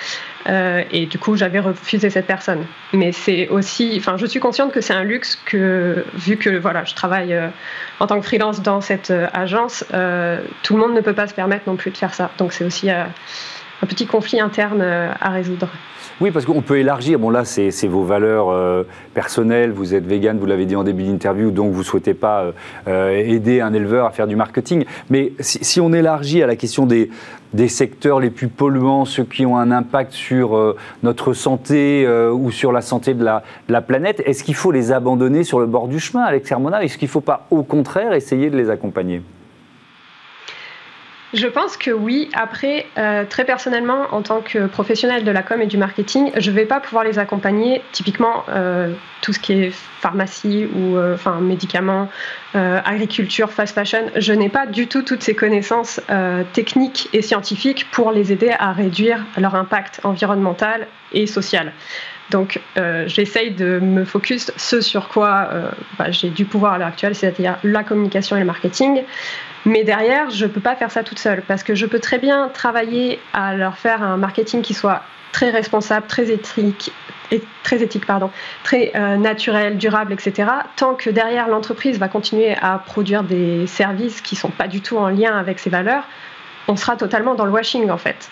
Euh, 0.48 0.84
et 0.92 1.06
du 1.06 1.18
coup, 1.18 1.36
j'avais 1.36 1.58
refusé 1.58 2.10
cette 2.10 2.26
personne. 2.26 2.64
Mais 2.92 3.10
c'est 3.10 3.48
aussi, 3.48 3.96
enfin, 3.98 4.16
je 4.16 4.26
suis 4.26 4.38
consciente 4.38 4.72
que 4.72 4.80
c'est 4.80 4.94
un 4.94 5.02
luxe 5.02 5.36
que, 5.44 6.04
vu 6.14 6.36
que 6.36 6.50
voilà, 6.50 6.84
je 6.84 6.94
travaille 6.94 7.36
en 7.98 8.06
tant 8.06 8.20
que 8.20 8.26
freelance 8.26 8.62
dans 8.62 8.80
cette 8.80 9.12
agence, 9.32 9.84
tout 10.62 10.74
le 10.74 10.80
monde 10.80 10.94
ne 10.94 11.00
peut 11.00 11.14
pas 11.14 11.26
se 11.26 11.34
permettre 11.34 11.64
non 11.66 11.76
plus 11.76 11.90
de 11.90 11.96
faire 11.96 12.14
ça. 12.14 12.30
Donc 12.38 12.52
c'est 12.52 12.64
aussi 12.64 12.88
un 13.82 13.86
petit 13.86 14.06
conflit 14.06 14.40
interne 14.40 14.82
à 14.82 15.30
résoudre. 15.30 15.68
Oui, 16.18 16.30
parce 16.30 16.46
qu'on 16.46 16.62
peut 16.62 16.78
élargir. 16.78 17.18
Bon, 17.18 17.28
là, 17.28 17.44
c'est 17.44 17.88
vos 17.88 18.02
valeurs 18.02 18.48
euh, 18.48 18.84
personnelles. 19.12 19.70
Vous 19.70 19.94
êtes 19.94 20.06
vegan, 20.06 20.38
vous 20.38 20.46
l'avez 20.46 20.64
dit 20.64 20.74
en 20.74 20.82
début 20.82 21.02
d'interview, 21.02 21.50
donc 21.50 21.72
vous 21.72 21.80
ne 21.80 21.84
souhaitez 21.84 22.14
pas 22.14 22.40
euh, 22.40 22.52
euh, 22.88 23.18
aider 23.18 23.60
un 23.60 23.74
éleveur 23.74 24.06
à 24.06 24.10
faire 24.10 24.26
du 24.26 24.34
marketing. 24.34 24.86
Mais 25.10 25.32
si, 25.40 25.78
on 25.78 25.92
élargit 25.92 26.42
à 26.42 26.46
la 26.46 26.56
question 26.56 26.86
des, 26.86 27.10
des, 27.52 27.68
secteurs 27.68 28.18
les 28.18 28.30
plus 28.30 28.48
polluants, 28.48 29.04
ceux 29.04 29.24
qui 29.24 29.44
ont 29.44 29.58
un 29.58 29.70
impact 29.70 30.12
sur 30.14 30.74
notre 31.02 31.34
santé 31.34 32.08
ou 32.32 32.50
sur 32.50 32.72
la 32.72 32.80
santé 32.80 33.12
de 33.12 33.22
la, 33.22 33.42
de 33.68 33.74
la 33.74 33.82
planète, 33.82 34.22
est-ce 34.24 34.42
qu'il 34.42 34.54
faut 34.54 34.72
les 34.72 34.92
abandonner 34.92 35.44
sur 35.44 35.60
le 35.60 35.66
bord 35.66 35.86
du 35.86 36.00
chemin, 36.00 36.22
Alex 36.24 36.50
Hermona? 36.50 36.82
Est-ce 36.82 36.96
qu'il 36.96 37.08
ne 37.08 37.12
faut 37.12 37.20
pas, 37.20 37.46
au 37.50 37.62
contraire, 37.62 38.14
essayer 38.14 38.48
de 38.48 38.56
les 38.56 38.70
accompagner? 38.70 39.20
Je 41.36 41.46
pense 41.46 41.76
que 41.76 41.90
oui. 41.90 42.30
Après, 42.32 42.86
euh, 42.96 43.24
très 43.28 43.44
personnellement, 43.44 44.06
en 44.10 44.22
tant 44.22 44.40
que 44.40 44.66
professionnel 44.66 45.22
de 45.22 45.30
la 45.30 45.42
com 45.42 45.60
et 45.60 45.66
du 45.66 45.76
marketing, 45.76 46.32
je 46.34 46.50
ne 46.50 46.56
vais 46.56 46.64
pas 46.64 46.80
pouvoir 46.80 47.04
les 47.04 47.18
accompagner. 47.18 47.82
Typiquement, 47.92 48.44
euh, 48.48 48.94
tout 49.20 49.34
ce 49.34 49.38
qui 49.38 49.52
est 49.52 49.70
pharmacie 50.00 50.66
ou 50.74 50.96
euh, 50.96 51.16
médicaments, 51.40 52.08
agriculture, 52.54 53.52
fast 53.52 53.74
fashion, 53.74 54.06
je 54.16 54.32
n'ai 54.32 54.48
pas 54.48 54.64
du 54.64 54.86
tout 54.86 55.02
toutes 55.02 55.22
ces 55.22 55.34
connaissances 55.34 56.00
techniques 56.54 57.10
et 57.12 57.20
scientifiques 57.20 57.86
pour 57.90 58.12
les 58.12 58.32
aider 58.32 58.50
à 58.58 58.72
réduire 58.72 59.26
leur 59.36 59.54
impact 59.56 60.00
environnemental 60.04 60.86
et 61.12 61.26
social. 61.26 61.74
Donc, 62.30 62.60
j'essaye 63.06 63.52
de 63.52 63.78
me 63.78 64.04
focus 64.04 64.52
ce 64.56 64.80
sur 64.80 65.08
quoi 65.08 65.48
bah, 65.98 66.10
j'ai 66.10 66.28
du 66.28 66.44
pouvoir 66.44 66.72
à 66.72 66.78
l'heure 66.78 66.88
actuelle, 66.88 67.14
c'est-à-dire 67.14 67.56
la 67.62 67.84
communication 67.84 68.36
et 68.36 68.40
le 68.40 68.46
marketing. 68.46 69.02
Mais 69.64 69.84
derrière, 69.84 70.30
je 70.30 70.44
ne 70.44 70.50
peux 70.50 70.60
pas 70.60 70.76
faire 70.76 70.90
ça 70.90 71.02
toute 71.02 71.18
seule 71.18 71.42
parce 71.42 71.62
que 71.62 71.74
je 71.74 71.86
peux 71.86 71.98
très 71.98 72.18
bien 72.18 72.48
travailler 72.48 73.20
à 73.32 73.54
leur 73.54 73.78
faire 73.78 74.02
un 74.02 74.16
marketing 74.16 74.62
qui 74.62 74.74
soit 74.74 75.02
très 75.32 75.50
responsable, 75.50 76.06
très 76.06 76.30
éthique, 76.30 76.92
et 77.30 77.42
très 77.62 77.82
éthique, 77.82 78.06
pardon, 78.06 78.30
très 78.62 78.92
euh, 78.94 79.16
naturel, 79.16 79.76
durable, 79.76 80.12
etc. 80.12 80.48
Tant 80.76 80.94
que 80.94 81.10
derrière 81.10 81.48
l'entreprise 81.48 81.98
va 81.98 82.08
continuer 82.08 82.54
à 82.60 82.78
produire 82.78 83.22
des 83.22 83.66
services 83.66 84.20
qui 84.20 84.34
ne 84.34 84.40
sont 84.40 84.50
pas 84.50 84.68
du 84.68 84.80
tout 84.80 84.96
en 84.96 85.08
lien 85.08 85.36
avec 85.36 85.58
ses 85.58 85.70
valeurs, 85.70 86.04
on 86.68 86.76
sera 86.76 86.96
totalement 86.96 87.34
dans 87.34 87.44
le 87.44 87.52
washing 87.52 87.90
en 87.90 87.98
fait. 87.98 88.30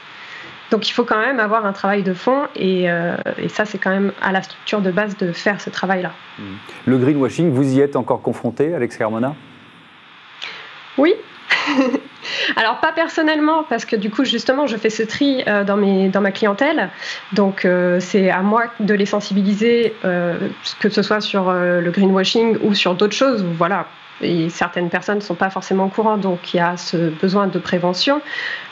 Donc 0.71 0.89
il 0.89 0.93
faut 0.93 1.05
quand 1.05 1.19
même 1.19 1.41
avoir 1.41 1.67
un 1.67 1.73
travail 1.73 2.03
de 2.03 2.15
fond 2.15 2.49
et, 2.57 2.91
euh, 2.91 3.17
et 3.39 3.49
ça 3.49 3.65
c'est 3.65 3.79
quand 3.79 3.91
même 3.91 4.13
à 4.23 4.33
la 4.33 4.43
structure 4.43 4.81
de 4.81 4.91
base 4.91 5.17
de 5.17 5.33
faire 5.33 5.61
ce 5.61 5.71
travail-là. 5.71 6.13
Mmh. 6.39 6.43
Le 6.87 6.99
greenwashing, 6.99 7.51
vous 7.51 7.75
y 7.75 7.81
êtes 7.81 7.97
encore 7.97 8.23
confronté, 8.23 8.75
Alex 8.75 8.97
Carmona? 8.97 9.35
Oui. 10.99 11.15
Alors 12.57 12.81
pas 12.81 12.93
personnellement 12.93 13.65
parce 13.69 13.85
que 13.85 13.97
du 13.97 14.11
coup 14.11 14.25
justement 14.25 14.67
je 14.67 14.77
fais 14.77 14.91
ce 14.91 15.03
tri 15.03 15.45
euh, 15.47 15.65
dans, 15.65 15.77
mes, 15.77 16.09
dans 16.09 16.21
ma 16.21 16.31
clientèle 16.31 16.91
donc 17.33 17.65
euh, 17.65 18.01
c'est 18.01 18.31
à 18.31 18.41
moi 18.41 18.65
de 18.81 18.95
les 18.95 19.07
sensibiliser 19.07 19.95
que 20.03 20.89
ce 20.89 21.03
soit 21.03 21.21
sur 21.21 21.53
le 21.53 21.91
greenwashing 21.91 22.59
ou 22.63 22.75
sur 22.75 22.95
d'autres 22.95 23.15
choses 23.15 23.45
voilà 23.45 23.87
et 24.21 24.49
certaines 24.49 24.91
personnes 24.91 25.17
ne 25.17 25.23
sont 25.23 25.35
pas 25.35 25.51
forcément 25.51 25.87
au 25.87 25.89
courant, 25.89 26.17
donc 26.17 26.55
il 26.55 26.59
y 26.59 26.61
a 26.61 26.77
ce 26.77 27.11
besoin 27.11 27.47
de 27.47 27.59
prévention. 27.59 28.21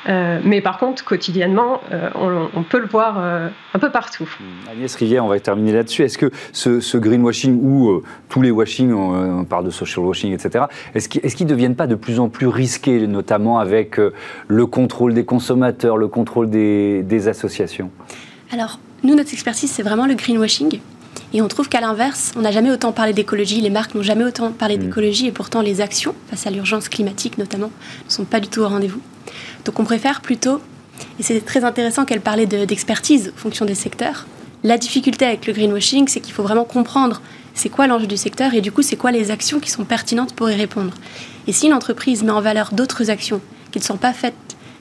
Euh, 0.08 0.40
mais 0.44 0.60
par 0.60 0.78
contre, 0.78 1.04
quotidiennement, 1.04 1.80
euh, 1.92 2.10
on, 2.54 2.62
peut 2.62 2.78
le 2.78 2.86
voir 2.86 3.16
euh, 3.18 3.48
un 3.74 3.78
peu 3.78 3.90
partout. 3.90 4.28
Mmh. 4.40 4.70
Agnès 4.70 4.94
Rivière, 4.94 5.24
on 5.24 5.28
va 5.28 5.38
terminer 5.40 5.72
là-dessus. 5.72 6.02
Est-ce 6.02 6.18
que 6.18 6.30
ce, 6.52 6.96
greenwashing 6.96 7.60
ou 7.62 8.02
tous 8.28 8.42
les 8.42 8.50
washing, 8.50 8.92
on, 8.92 9.44
parle 9.44 9.64
de 9.64 9.70
social 9.70 10.04
washing, 10.04 10.32
etc., 10.32 10.64
est-ce 10.94 11.08
qu'ils 11.08 11.46
ne 11.46 11.50
deviennent 11.50 11.76
pas 11.76 11.86
de 11.86 11.94
plus 11.94 12.20
en 12.20 12.28
plus 12.28 12.46
risqués, 12.46 13.06
notamment 13.06 13.58
avec 13.58 13.98
le 14.48 14.66
contrôle 14.66 15.14
des 15.14 15.24
consommateurs, 15.24 15.96
le 15.96 16.08
contrôle 16.08 16.50
des, 16.50 17.02
des 17.02 17.28
associations? 17.28 17.90
Alors, 18.52 18.78
nous, 19.02 19.14
notre 19.14 19.32
expertise, 19.32 19.70
c'est 19.70 19.82
vraiment 19.82 20.06
le 20.06 20.14
greenwashing. 20.14 20.80
Et 21.34 21.40
on 21.40 21.48
trouve 21.48 21.68
qu'à 21.68 21.80
l'inverse, 21.80 22.32
on 22.36 22.40
n'a 22.40 22.50
jamais 22.50 22.70
autant 22.70 22.92
parlé 22.92 23.12
d'écologie, 23.12 23.60
les 23.60 23.70
marques 23.70 23.94
n'ont 23.94 24.02
jamais 24.02 24.24
autant 24.24 24.52
parlé 24.52 24.76
mm. 24.76 24.80
d'écologie, 24.80 25.26
et 25.26 25.32
pourtant 25.32 25.62
les 25.62 25.80
actions, 25.80 26.14
face 26.28 26.46
à 26.46 26.50
l'urgence 26.50 26.88
climatique 26.88 27.38
notamment, 27.38 27.70
ne 28.06 28.10
sont 28.10 28.24
pas 28.24 28.40
du 28.40 28.48
tout 28.48 28.60
au 28.60 28.68
rendez-vous. 28.68 29.00
Donc 29.64 29.78
on 29.80 29.84
préfère 29.84 30.20
plutôt, 30.20 30.60
et 31.18 31.22
c'est 31.22 31.40
très 31.40 31.64
intéressant 31.64 32.04
qu'elle 32.04 32.20
parlait 32.20 32.46
d'expertise 32.46 33.32
en 33.34 33.38
fonction 33.38 33.64
des 33.64 33.74
secteurs, 33.74 34.26
la 34.64 34.78
difficulté 34.78 35.24
avec 35.24 35.46
le 35.46 35.52
greenwashing, 35.52 36.06
c'est 36.06 36.20
qu'il 36.20 36.32
faut 36.32 36.44
vraiment 36.44 36.64
comprendre 36.64 37.20
c'est 37.54 37.68
quoi 37.68 37.86
l'enjeu 37.88 38.06
du 38.06 38.16
secteur 38.16 38.54
et 38.54 38.60
du 38.60 38.70
coup 38.70 38.82
c'est 38.82 38.96
quoi 38.96 39.10
les 39.10 39.32
actions 39.32 39.58
qui 39.58 39.70
sont 39.70 39.84
pertinentes 39.84 40.34
pour 40.34 40.48
y 40.50 40.54
répondre. 40.54 40.94
Et 41.48 41.52
si 41.52 41.66
une 41.66 41.72
entreprise 41.72 42.22
met 42.22 42.30
en 42.30 42.40
valeur 42.40 42.72
d'autres 42.72 43.10
actions 43.10 43.40
qui 43.72 43.80
ne 43.80 43.84
sont 43.84 43.96
pas 43.96 44.12
faites, 44.12 44.34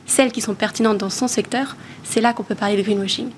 celles 0.05 0.31
qui 0.31 0.41
sont 0.41 0.53
pertinentes 0.53 0.99
dans 0.99 1.09
son 1.09 1.27
secteur, 1.27 1.75
c'est 2.03 2.21
là 2.21 2.33
qu'on 2.33 2.43
peut 2.43 2.55
parler 2.55 2.77
de 2.77 2.83
greenwashing. 2.83 3.29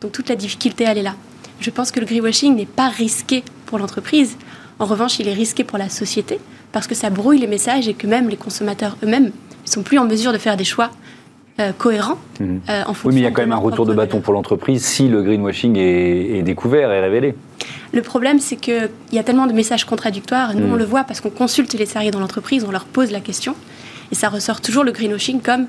Donc 0.00 0.12
toute 0.12 0.28
la 0.30 0.36
difficulté, 0.36 0.84
elle 0.84 0.98
est 0.98 1.02
là 1.02 1.16
je 1.60 1.70
pense 1.70 1.90
que 1.90 2.00
le 2.00 2.06
greenwashing 2.06 2.56
n'est 2.56 2.66
pas 2.66 2.88
risqué 2.88 3.44
pour 3.66 3.78
l'entreprise. 3.78 4.36
En 4.78 4.86
revanche, 4.86 5.18
il 5.18 5.28
est 5.28 5.34
risqué 5.34 5.62
pour 5.62 5.78
la 5.78 5.88
société 5.88 6.40
parce 6.72 6.86
que 6.86 6.94
ça 6.94 7.10
brouille 7.10 7.38
les 7.38 7.46
messages 7.46 7.88
et 7.88 7.94
que 7.94 8.06
même 8.06 8.28
les 8.28 8.36
consommateurs 8.36 8.96
eux-mêmes 9.02 9.26
ne 9.26 9.70
sont 9.70 9.82
plus 9.82 9.98
en 9.98 10.06
mesure 10.06 10.32
de 10.32 10.38
faire 10.38 10.56
des 10.56 10.64
choix 10.64 10.90
euh, 11.58 11.72
cohérents. 11.76 12.18
Mhm. 12.38 12.60
Euh, 12.68 12.82
en 12.86 12.92
oui, 13.04 13.14
mais 13.14 13.20
il 13.20 13.22
y 13.22 13.26
a 13.26 13.30
quand 13.30 13.42
même 13.42 13.52
un 13.52 13.56
retour 13.56 13.84
de 13.84 13.92
bâton 13.92 14.20
pour 14.20 14.32
l'entreprise 14.32 14.84
si 14.84 15.08
le 15.08 15.22
greenwashing 15.22 15.76
est, 15.76 16.42
découvert 16.42 16.90
et 16.92 17.00
révélé. 17.00 17.34
Le 17.92 18.02
problème, 18.02 18.38
c'est 18.38 18.56
qu'il 18.56 18.88
y 19.12 19.18
a 19.18 19.22
tellement 19.22 19.46
de 19.46 19.52
messages 19.52 19.84
contradictoires. 19.84 20.54
Nous, 20.54 20.64
on 20.64 20.72
mhm. 20.72 20.78
le 20.78 20.84
voit 20.84 21.04
parce 21.04 21.20
qu'on 21.20 21.30
consulte 21.30 21.74
les 21.74 21.86
salariés 21.86 22.10
dans 22.10 22.20
l'entreprise, 22.20 22.64
on 22.64 22.70
leur 22.70 22.84
pose 22.84 23.10
la 23.10 23.20
question. 23.20 23.54
Et 24.12 24.14
ça 24.14 24.28
ressort 24.28 24.60
toujours 24.60 24.84
le 24.84 24.92
greenwashing 24.92 25.40
comme 25.40 25.66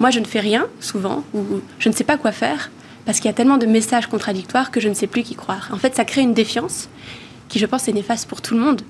moi, 0.00 0.10
je 0.10 0.18
ne 0.18 0.24
fais 0.24 0.40
rien, 0.40 0.66
souvent, 0.80 1.22
ou 1.34 1.42
je 1.78 1.88
ne 1.88 1.94
sais 1.94 2.04
pas 2.04 2.16
quoi 2.16 2.32
faire, 2.32 2.70
parce 3.04 3.18
qu'il 3.18 3.26
y 3.26 3.30
a 3.30 3.34
tellement 3.34 3.58
de 3.58 3.66
messages 3.66 4.06
contradictoires 4.06 4.70
que 4.70 4.80
je 4.80 4.88
ne 4.88 4.94
sais 4.94 5.06
plus 5.06 5.22
qui 5.22 5.34
croire. 5.34 5.68
En 5.72 5.76
fait, 5.76 5.94
ça 5.94 6.04
crée 6.04 6.22
une 6.22 6.34
défiance 6.34 6.88
qui, 7.48 7.58
je 7.58 7.66
pense, 7.66 7.88
est 7.88 7.92
néfaste 7.92 8.28
pour 8.28 8.42
tout 8.42 8.54
le 8.54 8.60
monde. 8.60 8.82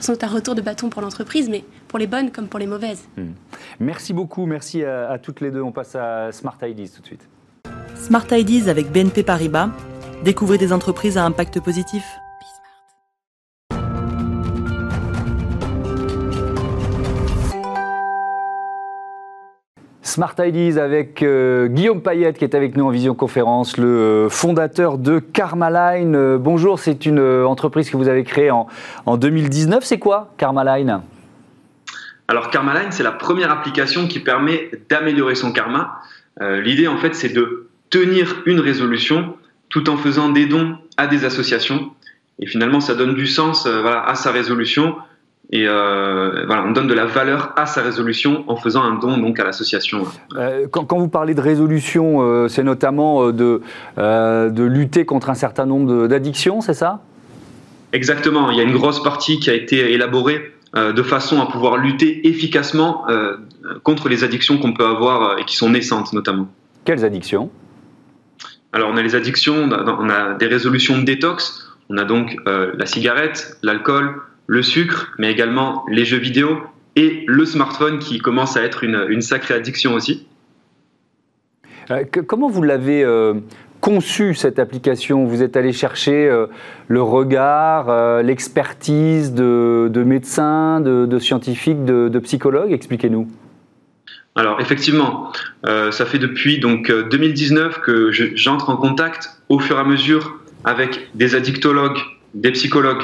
C'est 0.00 0.24
un 0.24 0.28
retour 0.28 0.56
de 0.56 0.62
bâton 0.62 0.88
pour 0.88 1.00
l'entreprise, 1.00 1.48
mais 1.48 1.64
pour 1.86 1.98
les 1.98 2.08
bonnes 2.08 2.32
comme 2.32 2.48
pour 2.48 2.58
les 2.58 2.66
mauvaises. 2.66 3.04
Hmm. 3.16 3.32
Merci 3.78 4.12
beaucoup, 4.12 4.46
merci 4.46 4.82
à, 4.84 5.18
toutes 5.22 5.40
les 5.40 5.50
deux. 5.50 5.62
On 5.62 5.70
passe 5.70 5.94
à 5.94 6.32
Smart 6.32 6.56
Ideas 6.62 6.90
tout 6.96 7.02
de 7.02 7.06
suite. 7.06 7.28
Smart 7.94 8.26
Ideas 8.32 8.68
avec 8.68 8.90
BNP 8.90 9.22
Paribas. 9.22 9.70
Découvrez 10.24 10.58
des 10.58 10.72
entreprises 10.72 11.16
à 11.16 11.24
impact 11.24 11.60
positif. 11.60 12.04
Smart 20.12 20.34
Ideas 20.38 20.76
avec 20.78 21.22
euh, 21.22 21.68
Guillaume 21.68 22.02
Payette 22.02 22.36
qui 22.36 22.44
est 22.44 22.54
avec 22.54 22.76
nous 22.76 22.84
en 22.84 22.90
visioconférence, 22.90 23.78
le 23.78 23.86
euh, 23.86 24.28
fondateur 24.28 24.98
de 24.98 25.20
Karmaline. 25.20 26.14
Euh, 26.14 26.36
bonjour, 26.36 26.78
c'est 26.78 27.06
une 27.06 27.18
entreprise 27.18 27.88
que 27.88 27.96
vous 27.96 28.08
avez 28.08 28.22
créée 28.22 28.50
en, 28.50 28.66
en 29.06 29.16
2019. 29.16 29.82
C'est 29.82 29.98
quoi 29.98 30.34
Karmaline? 30.36 31.00
Alors 32.28 32.50
Karmaline, 32.50 32.92
c'est 32.92 33.02
la 33.02 33.12
première 33.12 33.50
application 33.50 34.06
qui 34.06 34.20
permet 34.20 34.70
d'améliorer 34.90 35.34
son 35.34 35.50
karma. 35.50 36.02
L'idée 36.40 36.88
en 36.88 36.98
fait, 36.98 37.14
c'est 37.14 37.32
de 37.32 37.70
tenir 37.88 38.42
une 38.44 38.60
résolution 38.60 39.34
tout 39.70 39.88
en 39.88 39.96
faisant 39.96 40.28
des 40.28 40.44
dons 40.44 40.76
à 40.98 41.06
des 41.06 41.24
associations. 41.24 41.90
Et 42.38 42.46
finalement, 42.46 42.80
ça 42.80 42.94
donne 42.94 43.14
du 43.14 43.26
sens 43.26 43.66
à 43.66 44.14
sa 44.14 44.30
résolution 44.30 44.96
et 45.54 45.68
euh, 45.68 46.44
voilà, 46.46 46.64
on 46.66 46.72
donne 46.72 46.86
de 46.86 46.94
la 46.94 47.04
valeur 47.04 47.52
à 47.56 47.66
sa 47.66 47.82
résolution 47.82 48.42
en 48.46 48.56
faisant 48.56 48.82
un 48.82 48.94
don 48.94 49.18
donc 49.18 49.38
à 49.38 49.44
l'association. 49.44 50.06
Euh, 50.34 50.66
quand, 50.70 50.86
quand, 50.86 50.98
vous 50.98 51.08
parlez 51.08 51.34
de 51.34 51.42
résolution, 51.42 52.22
euh, 52.22 52.48
c'est 52.48 52.62
notamment 52.62 53.30
de, 53.30 53.60
de 53.98 54.62
lutter 54.62 55.04
contre 55.04 55.28
un 55.28 55.34
certain 55.34 55.66
nombre 55.66 56.06
d'addictions, 56.06 56.62
c'est 56.62 56.74
ça? 56.74 57.02
Exactement. 57.92 58.50
Il 58.50 58.56
y 58.56 58.60
a 58.60 58.62
une 58.62 58.72
grosse 58.72 59.02
partie 59.02 59.38
qui 59.40 59.50
a 59.50 59.54
été 59.54 59.92
élaborée 59.92 60.40
de 60.74 61.02
façon 61.02 61.42
à 61.42 61.44
pouvoir 61.44 61.76
lutter 61.76 62.26
efficacement 62.26 63.04
contre 63.82 64.08
les 64.08 64.24
addictions 64.24 64.56
qu'on 64.56 64.72
peut 64.72 64.86
avoir 64.86 65.38
et 65.38 65.44
qui 65.44 65.58
sont 65.58 65.68
naissantes 65.68 66.14
notamment. 66.14 66.48
Quelles 66.86 67.04
addictions? 67.04 67.50
Alors 68.72 68.88
on 68.90 68.96
a 68.96 69.02
les 69.02 69.14
addictions, 69.14 69.68
on 69.70 70.08
a 70.08 70.32
des 70.32 70.46
résolutions 70.46 70.96
de 70.96 71.02
détox, 71.02 71.68
on 71.90 71.98
a 71.98 72.04
donc 72.04 72.38
la 72.46 72.86
cigarette, 72.86 73.58
l'alcool, 73.62 74.22
le 74.52 74.62
sucre, 74.62 75.12
mais 75.18 75.32
également 75.32 75.82
les 75.88 76.04
jeux 76.04 76.18
vidéo 76.18 76.58
et 76.94 77.24
le 77.26 77.46
smartphone 77.46 77.98
qui 77.98 78.18
commence 78.18 78.58
à 78.58 78.62
être 78.62 78.84
une, 78.84 79.22
sacrée 79.22 79.54
addiction 79.54 79.94
aussi. 79.94 80.26
Euh, 81.90 82.04
comment 82.26 82.50
vous 82.50 82.62
l'avez 82.62 83.02
euh, 83.02 83.32
conçu 83.80 84.34
cette 84.34 84.58
application? 84.58 85.24
Vous 85.24 85.42
êtes 85.42 85.56
allé 85.56 85.72
chercher 85.72 86.28
euh, 86.28 86.48
le 86.88 87.00
regard, 87.00 88.22
l'expertise 88.22 89.32
de, 89.32 89.90
médecins, 90.04 90.82
de, 90.82 91.18
scientifiques, 91.18 91.86
de, 91.86 92.18
psychologues? 92.18 92.72
Expliquez-nous. 92.72 93.28
Alors 94.34 94.60
effectivement, 94.60 95.32
ça 95.64 96.04
fait 96.04 96.18
depuis 96.18 96.58
donc 96.58 96.90
2019 96.90 97.80
que 97.80 98.10
j'entre 98.10 98.68
en 98.68 98.76
contact 98.76 99.30
au 99.48 99.58
fur 99.58 99.76
et 99.78 99.80
à 99.80 99.84
mesure 99.84 100.38
avec 100.64 101.08
des 101.14 101.34
addictologues, 101.34 101.98
des 102.34 102.52
psychologues, 102.52 103.02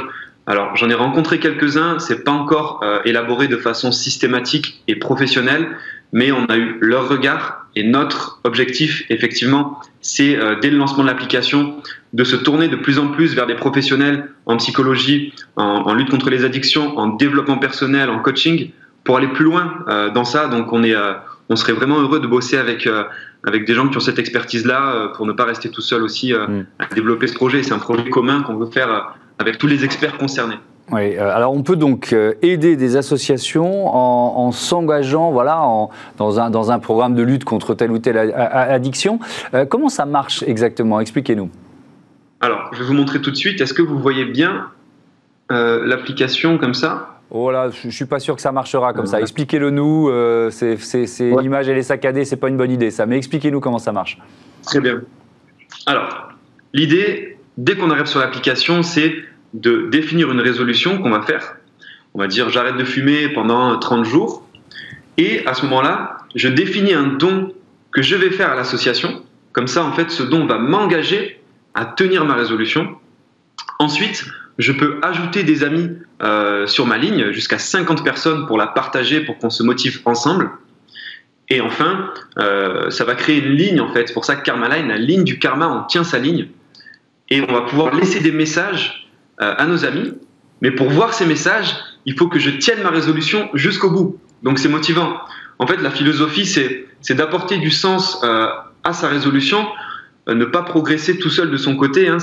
alors, 0.49 0.75
j'en 0.77 0.89
ai 0.89 0.95
rencontré 0.95 1.39
quelques-uns, 1.41 1.99
c'est 1.99 2.25
pas 2.25 2.31
encore 2.31 2.81
euh, 2.83 3.01
élaboré 3.05 3.49
de 3.49 3.59
façon 3.59 3.93
systématique 3.93 4.83
et 4.89 4.97
professionnelle, 4.97 5.77
mais 6.15 6.33
on 6.33 6.47
a 6.47 6.57
eu 6.57 6.79
leur 6.81 7.07
regard 7.07 7.67
et 7.77 7.83
notre 7.83 8.41
objectif, 8.45 9.05
effectivement, 9.11 9.79
c'est 10.01 10.39
euh, 10.39 10.57
dès 10.59 10.71
le 10.71 10.79
lancement 10.79 11.03
de 11.03 11.09
l'application 11.09 11.77
de 12.15 12.25
se 12.25 12.35
tourner 12.35 12.69
de 12.69 12.77
plus 12.77 12.99
en 12.99 13.09
plus 13.09 13.35
vers 13.35 13.47
des 13.47 13.57
professionnels 13.57 14.31
en 14.47 14.57
psychologie, 14.57 15.35
en, 15.57 15.93
lutte 15.93 16.09
contre 16.09 16.31
les 16.31 16.47
addictions, 16.47 16.97
en 16.97 17.09
développement 17.09 17.59
personnel, 17.59 18.09
en 18.09 18.21
coaching, 18.21 18.71
pour 19.05 19.19
aller 19.19 19.29
plus 19.29 19.45
loin 19.45 19.85
euh, 19.89 20.09
dans 20.09 20.25
ça. 20.25 20.49
Donc, 20.49 20.73
on 20.73 20.83
est, 20.83 20.97
on 21.51 21.57
serait 21.57 21.75
vraiment 21.75 22.01
heureux 22.01 22.21
de 22.21 22.27
bosser 22.27 22.57
avec 22.57 22.89
avec 23.45 23.67
des 23.67 23.75
gens 23.75 23.89
qui 23.89 23.97
ont 23.99 24.01
cette 24.01 24.19
expertise-là 24.19 25.13
pour 25.15 25.25
ne 25.27 25.33
pas 25.33 25.45
rester 25.45 25.71
tout 25.71 25.83
seul 25.83 26.03
aussi 26.03 26.33
mm. 26.33 26.67
à 26.79 26.87
développer 26.95 27.27
ce 27.27 27.35
projet. 27.35 27.63
C'est 27.63 27.75
un 27.75 27.79
projet 27.79 28.09
commun 28.09 28.43
qu'on 28.43 28.57
veut 28.57 28.71
faire 28.71 29.15
avec 29.39 29.59
tous 29.59 29.67
les 29.67 29.85
experts 29.85 30.17
concernés. 30.19 30.59
Oui, 30.91 31.17
euh, 31.17 31.35
alors 31.35 31.53
on 31.53 31.63
peut 31.63 31.77
donc 31.77 32.13
euh, 32.13 32.35
aider 32.41 32.77
des 32.77 32.97
associations 32.97 33.95
en, 33.95 34.51
s'engageant 34.53 35.31
voilà, 35.33 35.61
dans, 36.17 36.41
un, 36.41 36.51
dans 36.51 36.71
un 36.71 36.79
programme 36.79 37.15
de 37.15 37.23
lutte 37.23 37.45
contre 37.45 37.75
telle 37.75 37.91
ou 37.91 37.99
telle 37.99 38.17
addiction. 38.17 39.19
Euh, 39.53 39.67
comment 39.67 39.91
ça 39.91 40.07
marche 40.07 40.43
exactement? 40.47 41.01
Expliquez-nous. 41.01 41.51
Alors, 42.41 42.71
je 42.73 42.79
vais 42.79 42.85
vous 42.85 42.95
montrer 42.95 43.21
tout 43.21 43.31
de 43.31 43.37
suite. 43.37 43.61
Est-ce 43.61 43.75
que 43.75 43.83
vous 43.83 43.99
voyez 43.99 44.25
bien 44.25 44.69
l'application 45.51 46.59
comme 46.59 46.75
ça? 46.75 47.21
Oh 47.31 47.51
là, 47.51 47.69
je 47.71 47.89
ne 47.89 47.93
suis 47.93 48.05
pas 48.05 48.21
sûr 48.21 48.37
que 48.37 48.43
ça 48.43 48.53
marchera 48.53 48.93
comme 48.93 49.07
ça. 49.07 49.21
Expliquez-le 49.21 49.71
nous. 49.71 50.11
c'est 50.51 51.31
l'image, 51.41 51.69
elle 51.69 51.79
est 51.79 51.83
saccadée, 51.83 52.25
c'est 52.25 52.37
pas 52.37 52.49
une 52.49 52.57
bonne 52.57 52.71
idée 52.71 52.91
ça. 52.91 53.07
Mais 53.07 53.19
expliquez-nous 53.19 53.61
comment 53.61 53.79
ça 53.79 53.93
marche. 53.93 54.19
Très 54.63 54.81
bien. 54.81 55.03
Alors, 55.87 56.29
l'idée, 56.73 57.38
dès 57.59 57.77
qu'on 57.77 57.91
arrive 57.91 58.07
sur 58.07 58.21
l'application, 58.21 58.83
c'est 58.83 59.15
de 59.53 59.89
définir 59.91 60.31
une 60.31 60.41
résolution 60.41 61.03
qu'on 61.03 61.11
va 61.11 61.21
faire. 61.21 61.57
On 62.15 62.19
va 62.19 62.27
dire 62.27 62.49
j'arrête 62.49 62.77
de 62.77 62.85
fumer 62.85 63.29
pendant 63.29 63.79
30 63.79 64.05
jours. 64.07 64.49
Et 65.19 65.45
à 65.47 65.53
ce 65.53 65.65
moment-là, 65.67 66.19
je 66.35 66.49
définis 66.49 66.95
un 66.95 67.05
don 67.05 67.53
que 67.91 68.01
je 68.01 68.15
vais 68.15 68.31
faire 68.31 68.51
à 68.51 68.55
l'association. 68.55 69.23
Comme 69.53 69.67
ça, 69.67 69.85
en 69.85 69.93
fait, 69.93 70.11
ce 70.11 70.23
don 70.23 70.47
va 70.47 70.59
m'engager 70.59 71.41
à 71.75 71.85
tenir 71.85 72.25
ma 72.25 72.35
résolution. 72.35 72.97
Ensuite, 73.81 74.25
je 74.59 74.73
peux 74.73 75.01
ajouter 75.03 75.43
des 75.43 75.65
amis 75.65 75.91
euh, 76.23 76.67
sur 76.67 76.87
ma 76.87 76.99
ligne, 76.99 77.33
jusqu'à 77.33 77.59
50 77.59 78.05
personnes 78.05 78.47
pour 78.47 78.59
la 78.59 78.69
partager, 78.69 79.21
pour 79.21 79.39
qu'on 79.39 79.51
se 79.51 79.63
motive 79.65 80.01
ensemble. 80.05 80.51
Et 81.49 81.61
enfin, 81.61 82.11
euh, 82.39 82.91
ça 82.91 83.05
va 83.05 83.15
créer 83.15 83.39
une 83.39 83.55
ligne 83.55 83.81
en 83.81 83.93
fait. 83.93 84.07
C'est 84.07 84.15
pour 84.15 84.25
ça 84.25 84.37
que 84.37 84.45
Karma 84.45 84.69
Line, 84.69 84.89
la 84.89 84.99
ligne 84.99 85.25
du 85.25 85.39
karma, 85.39 85.69
on 85.69 85.87
tient 85.87 86.05
sa 86.05 86.19
ligne 86.19 86.49
et 87.31 87.43
on 87.43 87.53
va 87.53 87.63
pouvoir 87.63 87.95
laisser 87.95 88.21
des 88.21 88.33
messages 88.33 89.09
euh, 89.41 89.55
à 89.57 89.67
nos 89.67 89.85
amis. 89.85 90.13
Mais 90.61 90.71
pour 90.71 90.89
voir 90.89 91.15
ces 91.15 91.27
messages, 91.27 91.77
il 92.07 92.17
faut 92.17 92.29
que 92.29 92.39
je 92.39 92.51
tienne 92.51 92.83
ma 92.83 92.91
résolution 92.91 93.49
jusqu'au 93.55 93.91
bout. 93.91 94.19
Donc 94.43 94.59
c'est 94.59 94.69
motivant. 94.69 95.17
En 95.59 95.67
fait, 95.67 95.77
la 95.77 95.91
philosophie, 95.91 96.47
c'est 96.47 97.15
d'apporter 97.15 97.59
du 97.59 97.71
sens 97.71 98.21
euh, 98.25 98.47
à 98.85 98.93
sa 98.93 99.09
résolution, 99.09 99.67
euh, 100.29 100.35
ne 100.35 100.45
pas 100.45 100.63
progresser 100.63 101.19
tout 101.19 101.31
seul 101.31 101.51
de 101.51 101.57
son 101.57 101.77
côté. 101.77 102.09
Hein. 102.09 102.19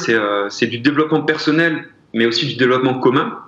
c'est 0.49 0.67
du 0.67 0.79
développement 0.79 1.21
personnel, 1.21 1.85
mais 2.13 2.25
aussi 2.25 2.45
du 2.47 2.55
développement 2.55 2.99
commun. 2.99 3.39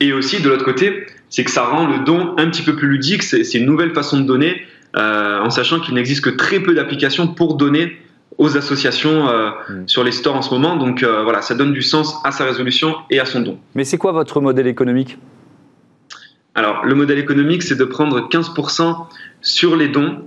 Et 0.00 0.12
aussi, 0.12 0.42
de 0.42 0.48
l'autre 0.48 0.64
côté, 0.64 1.06
c'est 1.28 1.44
que 1.44 1.50
ça 1.50 1.64
rend 1.64 1.86
le 1.86 2.04
don 2.04 2.34
un 2.38 2.48
petit 2.50 2.62
peu 2.62 2.74
plus 2.74 2.88
ludique. 2.88 3.22
C'est 3.22 3.54
une 3.54 3.66
nouvelle 3.66 3.94
façon 3.94 4.18
de 4.20 4.24
donner, 4.24 4.66
en 4.94 5.48
sachant 5.50 5.80
qu'il 5.80 5.94
n'existe 5.94 6.22
que 6.22 6.30
très 6.30 6.60
peu 6.60 6.74
d'applications 6.74 7.28
pour 7.28 7.54
donner 7.54 7.98
aux 8.42 8.56
associations 8.56 9.28
euh, 9.28 9.50
hmm. 9.68 9.86
sur 9.86 10.02
les 10.02 10.10
stores 10.10 10.34
en 10.34 10.42
ce 10.42 10.52
moment. 10.52 10.76
Donc 10.76 11.02
euh, 11.02 11.22
voilà, 11.22 11.42
ça 11.42 11.54
donne 11.54 11.72
du 11.72 11.80
sens 11.80 12.16
à 12.24 12.32
sa 12.32 12.44
résolution 12.44 12.96
et 13.08 13.20
à 13.20 13.24
son 13.24 13.40
don. 13.40 13.58
Mais 13.76 13.84
c'est 13.84 13.98
quoi 13.98 14.10
votre 14.10 14.40
modèle 14.40 14.66
économique? 14.66 15.16
Alors 16.56 16.84
le 16.84 16.94
modèle 16.96 17.18
économique, 17.18 17.62
c'est 17.62 17.76
de 17.76 17.84
prendre 17.84 18.28
15% 18.28 18.96
sur 19.40 19.76
les 19.76 19.88
dons. 19.88 20.24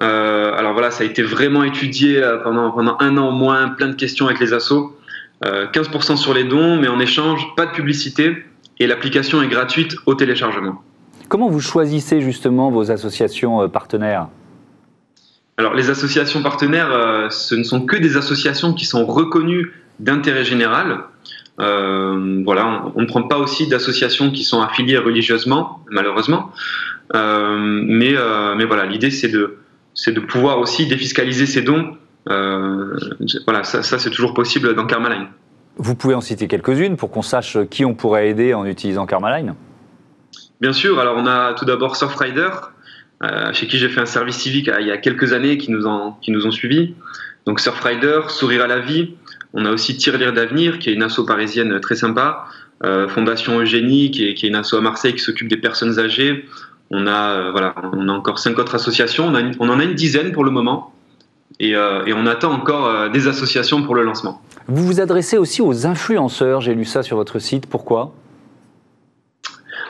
Euh, 0.00 0.54
alors 0.54 0.74
voilà, 0.74 0.92
ça 0.92 1.02
a 1.02 1.06
été 1.06 1.22
vraiment 1.22 1.64
étudié 1.64 2.22
pendant, 2.44 2.70
pendant 2.70 2.96
un 3.00 3.16
an 3.18 3.28
au 3.28 3.32
moins, 3.32 3.68
plein 3.70 3.88
de 3.88 3.96
questions 3.96 4.26
avec 4.26 4.40
les 4.40 4.52
assos. 4.52 4.96
15% 5.42 6.16
sur 6.16 6.32
les 6.32 6.44
dons, 6.44 6.78
mais 6.78 6.88
en 6.88 6.98
échange, 6.98 7.46
pas 7.56 7.66
de 7.66 7.72
publicité 7.72 8.36
et 8.78 8.86
l'application 8.86 9.42
est 9.42 9.48
gratuite 9.48 9.94
au 10.06 10.14
téléchargement. 10.14 10.82
Comment 11.28 11.50
vous 11.50 11.60
choisissez 11.60 12.22
justement 12.22 12.70
vos 12.70 12.90
associations 12.90 13.68
partenaires? 13.68 14.28
Alors 15.58 15.74
les 15.74 15.88
associations 15.88 16.42
partenaires, 16.42 16.90
euh, 16.92 17.30
ce 17.30 17.54
ne 17.54 17.62
sont 17.62 17.86
que 17.86 17.96
des 17.96 18.16
associations 18.16 18.74
qui 18.74 18.84
sont 18.84 19.06
reconnues 19.06 19.72
d'intérêt 20.00 20.44
général. 20.44 21.04
Euh, 21.60 22.42
voilà, 22.44 22.84
on, 22.94 23.00
ne 23.00 23.06
prend 23.06 23.22
pas 23.22 23.38
aussi 23.38 23.66
d'associations 23.66 24.30
qui 24.30 24.44
sont 24.44 24.60
affiliées 24.60 24.98
religieusement, 24.98 25.80
malheureusement. 25.90 26.52
Euh, 27.14 27.56
mais, 27.58 28.14
mais 28.56 28.64
voilà, 28.64 28.84
l'idée 28.84 29.10
c'est 29.10 29.28
de, 29.28 29.56
c'est 29.94 30.12
de 30.12 30.20
pouvoir 30.20 30.58
aussi 30.58 30.86
défiscaliser 30.86 31.46
ces 31.46 31.62
dons. 31.62 31.96
voilà, 32.26 33.64
ça, 33.64 33.82
ça 33.82 33.98
c'est 33.98 34.10
toujours 34.10 34.34
possible 34.34 34.74
dans 34.74 34.84
Karmaline. 34.84 35.28
Vous 35.78 35.94
pouvez 35.94 36.14
en 36.14 36.20
citer 36.20 36.48
quelques-unes 36.48 36.96
pour 36.96 37.10
qu'on 37.10 37.22
sache 37.22 37.56
qui 37.70 37.84
on 37.86 37.94
pourrait 37.94 38.28
aider 38.28 38.52
en 38.52 38.66
utilisant 38.66 39.06
Karmaline? 39.06 39.54
Bien 40.60 40.72
sûr, 40.72 40.98
alors 40.98 41.16
on 41.16 41.26
a 41.26 41.54
tout 41.54 41.64
d'abord 41.64 41.96
Surfrider, 41.96 42.48
euh, 43.22 43.52
chez 43.52 43.66
qui 43.66 43.78
j'ai 43.78 43.88
fait 43.88 44.00
un 44.00 44.06
service 44.06 44.36
civique 44.36 44.70
il 44.78 44.86
y 44.86 44.90
a 44.90 44.98
quelques 44.98 45.32
années 45.32 45.56
qui 45.56 45.70
nous, 45.70 45.86
ont, 45.86 46.14
qui 46.20 46.30
nous 46.30 46.46
ont 46.46 46.50
suivis. 46.50 46.94
Donc 47.46 47.60
Surfrider, 47.60 48.20
Sourire 48.28 48.62
à 48.62 48.66
la 48.66 48.80
vie. 48.80 49.14
On 49.54 49.64
a 49.64 49.70
aussi 49.70 49.96
Tirelire 49.96 50.32
d'avenir, 50.32 50.78
qui 50.78 50.90
est 50.90 50.92
une 50.92 51.02
asso 51.02 51.24
parisienne 51.26 51.80
très 51.80 51.94
sympa. 51.94 52.46
Euh, 52.84 53.08
Fondation 53.08 53.58
Eugénie, 53.60 54.10
qui 54.10 54.28
est, 54.28 54.34
qui 54.34 54.46
est, 54.46 54.48
une 54.50 54.56
asso 54.56 54.74
à 54.74 54.80
Marseille 54.80 55.14
qui 55.14 55.20
s'occupe 55.20 55.48
des 55.48 55.56
personnes 55.56 55.98
âgées. 55.98 56.44
On 56.90 57.06
a, 57.06 57.30
euh, 57.30 57.50
voilà, 57.52 57.74
on 57.94 58.08
a 58.08 58.12
encore 58.12 58.38
cinq 58.38 58.58
autres 58.58 58.74
associations. 58.74 59.26
On, 59.26 59.34
a 59.34 59.40
on, 59.60 59.68
en 59.70 59.80
a 59.80 59.84
une 59.84 59.94
dizaine 59.94 60.32
pour 60.32 60.44
le 60.44 60.50
moment. 60.50 60.92
Et, 61.58 61.70
et 61.70 62.12
on 62.12 62.26
attend 62.26 62.52
encore 62.52 63.08
des 63.08 63.28
associations 63.28 63.82
pour 63.82 63.94
le 63.94 64.02
lancement. 64.02 64.42
Vous 64.68 64.84
vous 64.84 65.00
adressez 65.00 65.38
aussi 65.38 65.62
aux 65.62 65.86
influenceurs, 65.86 66.60
j'ai 66.60 66.74
lu 66.74 66.84
ça 66.84 67.02
sur 67.02 67.16
votre 67.16 67.38
site. 67.38 67.66
Pourquoi? 67.66 68.12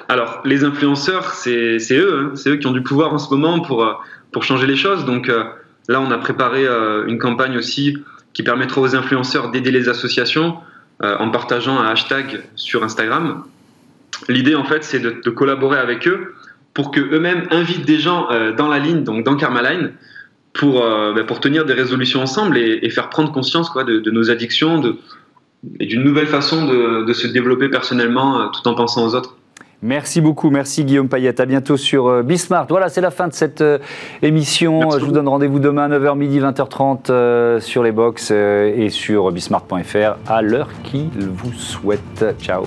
Alors, 0.09 0.41
les 0.45 0.65
influenceurs, 0.65 1.33
c'est 1.33 1.79
eux, 1.93 2.19
hein. 2.19 2.31
c'est 2.35 2.51
eux 2.51 2.57
qui 2.57 2.67
ont 2.67 2.73
du 2.73 2.83
pouvoir 2.83 3.13
en 3.13 3.19
ce 3.19 3.29
moment 3.31 3.61
pour, 3.61 3.85
euh, 3.85 3.93
pour 4.33 4.45
changer 4.45 4.67
les 4.67 4.77
choses. 4.77 5.05
Donc 5.05 5.29
euh, 5.29 5.45
là, 5.89 6.01
on 6.01 6.11
a 6.11 6.19
préparé 6.19 6.65
euh, 6.65 7.07
une 7.07 7.19
campagne 7.19 7.57
aussi 7.57 7.99
qui 8.33 8.43
permettra 8.43 8.81
aux 8.81 8.95
influenceurs 8.95 9.51
d'aider 9.51 9.71
les 9.71 9.89
associations 9.89 10.59
en 11.03 11.31
partageant 11.31 11.79
un 11.79 11.89
hashtag 11.89 12.43
sur 12.55 12.83
Instagram. 12.83 13.45
L'idée, 14.29 14.55
en 14.55 14.65
fait, 14.65 14.83
c'est 14.83 14.99
de, 14.99 15.31
collaborer 15.31 15.79
avec 15.79 16.09
eux 16.09 16.35
pour 16.73 16.91
que 16.91 17.01
eux-mêmes 17.01 17.47
invitent 17.51 17.85
des 17.87 17.99
gens 17.99 18.29
dans 18.57 18.69
la 18.69 18.79
ligne, 18.79 19.05
donc 19.05 19.25
dans 19.25 19.37
Karmaline, 19.37 19.93
pour, 20.55 20.83
bah, 20.83 21.25
pour 21.27 21.41
tenir 21.41 21.65
des 21.67 21.73
résolutions 21.75 22.21
ensemble 22.21 22.57
et, 22.59 22.91
faire 22.91 23.09
prendre 23.09 23.31
conscience 23.33 23.69
quoi, 23.71 23.85
de, 23.85 24.11
nos 24.11 24.31
addictions 24.31 24.81
de, 24.81 24.97
et 25.81 25.87
d'une 25.87 26.03
nouvelle 26.03 26.29
façon 26.29 26.67
de 26.67 27.13
se 27.13 27.27
développer 27.27 27.69
personnellement 27.69 28.49
tout 28.49 28.67
en 28.67 28.75
pensant 28.75 29.07
aux 29.07 29.15
autres. 29.15 29.37
Merci 29.83 30.21
beaucoup, 30.21 30.51
merci 30.51 30.85
Guillaume 30.85 31.09
Payette. 31.09 31.41
À 31.41 31.47
bientôt 31.47 31.77
sur 31.77 32.09
euh, 32.09 32.23
Bismart. 32.23 32.67
Voilà, 32.69 32.89
c'est 32.89 33.01
la 33.01 33.11
fin 33.11 33.29
de 33.29 33.35
cette 33.35 33.61
euh, 33.61 33.79
émission. 34.23 34.81
Merci 34.81 35.01
Je 35.01 35.05
vous 35.05 35.13
donne 35.13 35.29
rendez-vous 35.29 35.59
demain 35.59 35.89
9h 35.89 36.17
midi 36.17 36.41
20h30 36.41 37.11
euh, 37.11 37.61
sur 37.61 37.83
les 37.83 37.93
box 37.93 38.31
et 38.31 38.89
sur 38.91 39.31
bismart.fr 39.31 40.17
à 40.27 40.43
l'heure 40.43 40.71
qu'il 40.83 41.11
vous 41.19 41.53
souhaite. 41.53 42.25
Ciao. 42.41 42.65